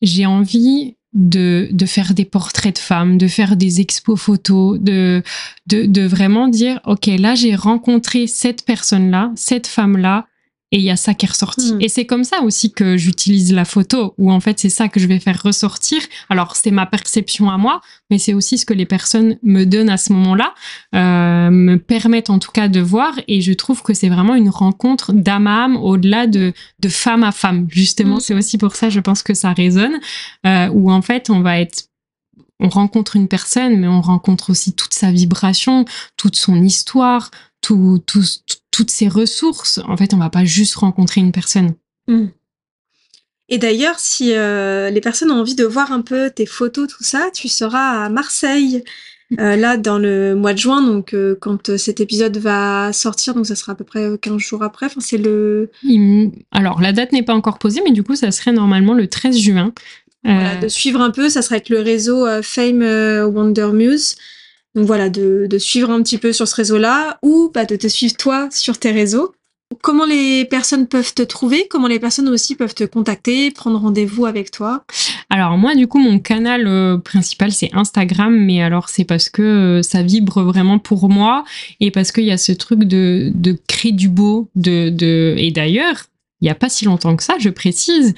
[0.00, 5.22] j'ai envie de, de faire des portraits de femmes, de faire des expos photos, de,
[5.66, 10.26] de, de vraiment dire, OK, là, j'ai rencontré cette personne-là, cette femme-là,
[10.74, 11.72] et il y a ça qui est ressorti.
[11.72, 11.82] Mm.
[11.82, 14.98] Et c'est comme ça aussi que j'utilise la photo, où en fait c'est ça que
[14.98, 16.02] je vais faire ressortir.
[16.28, 19.88] Alors c'est ma perception à moi, mais c'est aussi ce que les personnes me donnent
[19.88, 20.52] à ce moment-là,
[20.96, 23.14] euh, me permettent en tout cas de voir.
[23.28, 27.22] Et je trouve que c'est vraiment une rencontre d'âme à âme au-delà de, de femme
[27.22, 27.68] à femme.
[27.70, 28.20] Justement, Mm.
[28.20, 30.00] c'est aussi pour ça, je pense que ça résonne,
[30.44, 31.84] euh, où en fait on va être
[32.60, 35.84] on rencontre une personne, mais on rencontre aussi toute sa vibration,
[36.16, 37.30] toute son histoire,
[37.60, 39.80] tout, tout- tout- toutes ses ressources.
[39.86, 41.74] En fait, on va pas juste rencontrer une personne.
[43.48, 47.04] Et d'ailleurs, si euh, les personnes ont envie de voir un peu tes photos, tout
[47.04, 48.82] ça, tu seras à Marseille,
[49.38, 53.46] euh, là, dans le mois de juin, donc euh, quand cet épisode va sortir, donc
[53.46, 55.70] ça sera à peu près 15 jours après, enfin c'est le...
[56.52, 59.38] Alors, la date n'est pas encore posée, mais du coup, ça serait normalement le 13
[59.38, 59.72] juin.
[60.24, 63.68] Voilà, Euh, de suivre un peu, ça sera avec le réseau euh, Fame euh, Wonder
[63.72, 64.16] Muse.
[64.74, 67.86] Donc voilà, de, de suivre un petit peu sur ce réseau-là, ou bah, de te
[67.86, 69.32] suivre toi sur tes réseaux.
[69.82, 71.66] Comment les personnes peuvent te trouver?
[71.68, 74.84] Comment les personnes aussi peuvent te contacter, prendre rendez-vous avec toi?
[75.30, 79.42] Alors moi, du coup, mon canal euh, principal, c'est Instagram, mais alors c'est parce que
[79.42, 81.44] euh, ça vibre vraiment pour moi
[81.80, 84.48] et parce qu'il y a ce truc de, de créer du beau.
[84.54, 85.34] De, de...
[85.38, 86.04] Et d'ailleurs,
[86.40, 88.14] il n'y a pas si longtemps que ça, je précise,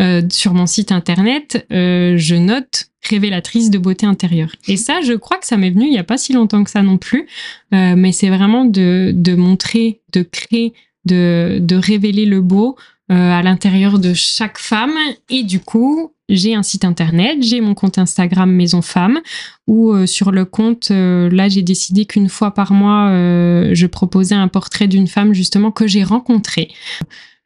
[0.00, 4.50] euh, sur mon site internet, euh, je note révélatrice de beauté intérieure.
[4.66, 6.70] Et ça, je crois que ça m'est venu il n'y a pas si longtemps que
[6.70, 7.26] ça non plus,
[7.72, 10.74] Euh, mais c'est vraiment de, montrer, de créer,
[11.04, 12.76] de, révéler le beau
[13.08, 14.94] à l'intérieur de chaque femme.
[15.28, 19.20] Et du coup, j'ai un site internet, j'ai mon compte Instagram Maison Femme,
[19.66, 24.88] où sur le compte, là, j'ai décidé qu'une fois par mois, je proposais un portrait
[24.88, 26.68] d'une femme justement que j'ai rencontrée.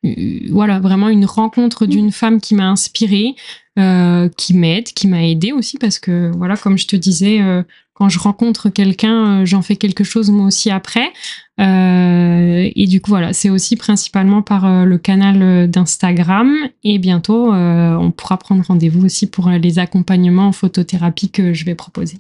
[0.05, 3.35] Euh, Voilà, vraiment une rencontre d'une femme qui m'a inspirée,
[3.79, 7.63] euh, qui m'aide, qui m'a aidée aussi, parce que voilà, comme je te disais, euh,
[7.95, 11.13] quand je rencontre quelqu'un, euh, j'en fais quelque chose moi aussi après.
[11.61, 16.55] Et du coup, voilà, c'est aussi principalement par le canal d'Instagram.
[16.85, 21.75] Et bientôt, on pourra prendre rendez-vous aussi pour les accompagnements en photothérapie que je vais
[21.75, 22.19] proposer.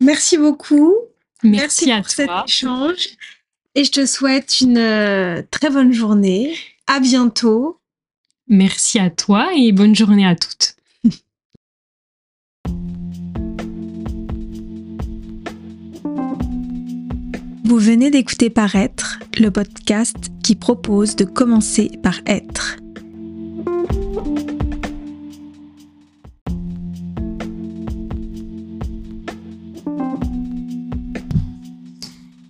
[0.00, 0.92] Merci beaucoup.
[1.44, 3.10] Merci, à pour cet échange.
[3.76, 6.54] Et je te souhaite une très bonne journée.
[6.86, 7.80] À bientôt.
[8.46, 10.76] Merci à toi et bonne journée à toutes.
[17.64, 22.76] Vous venez d'écouter Paraître, le podcast qui propose de commencer par être.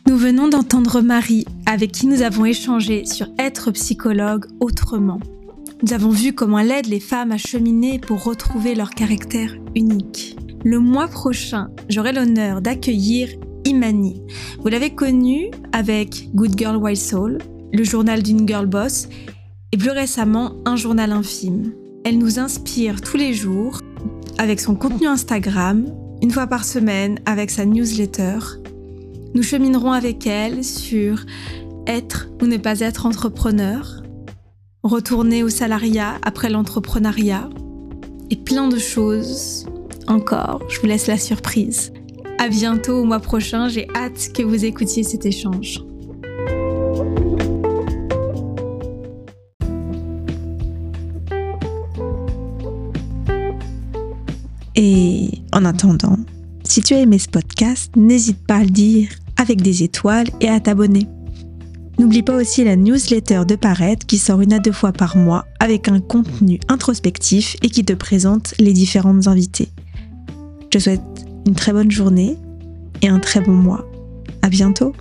[0.08, 5.20] Nous venons d'entendre Marie, avec qui nous avons échangé sur être psychologue autrement.
[5.82, 10.36] Nous avons vu comment elle aide les femmes à cheminer pour retrouver leur caractère unique.
[10.64, 13.28] Le mois prochain, j'aurai l'honneur d'accueillir
[13.64, 14.22] Imani.
[14.60, 17.38] Vous l'avez connue avec Good Girl Wild Soul,
[17.72, 19.08] le journal d'une girl boss,
[19.72, 21.72] et plus récemment un journal infime.
[22.04, 23.80] Elle nous inspire tous les jours
[24.38, 25.86] avec son contenu Instagram,
[26.22, 28.38] une fois par semaine avec sa newsletter.
[29.34, 31.26] Nous cheminerons avec elle sur
[31.88, 34.00] être ou ne pas être entrepreneur,
[34.84, 37.50] retourner au salariat après l'entrepreneuriat,
[38.30, 39.66] et plein de choses
[40.06, 40.62] encore.
[40.68, 41.92] Je vous laisse la surprise.
[42.38, 45.84] À bientôt au mois prochain, j'ai hâte que vous écoutiez cet échange.
[54.76, 56.18] Et en attendant,
[56.62, 59.08] si tu as aimé ce podcast, n'hésite pas à le dire
[59.44, 61.06] avec des étoiles et à t'abonner.
[61.98, 65.44] N'oublie pas aussi la newsletter de Paraître qui sort une à deux fois par mois
[65.60, 69.68] avec un contenu introspectif et qui te présente les différentes invités.
[70.62, 71.02] Je te souhaite
[71.46, 72.36] une très bonne journée
[73.02, 73.86] et un très bon mois.
[74.42, 74.94] À bientôt!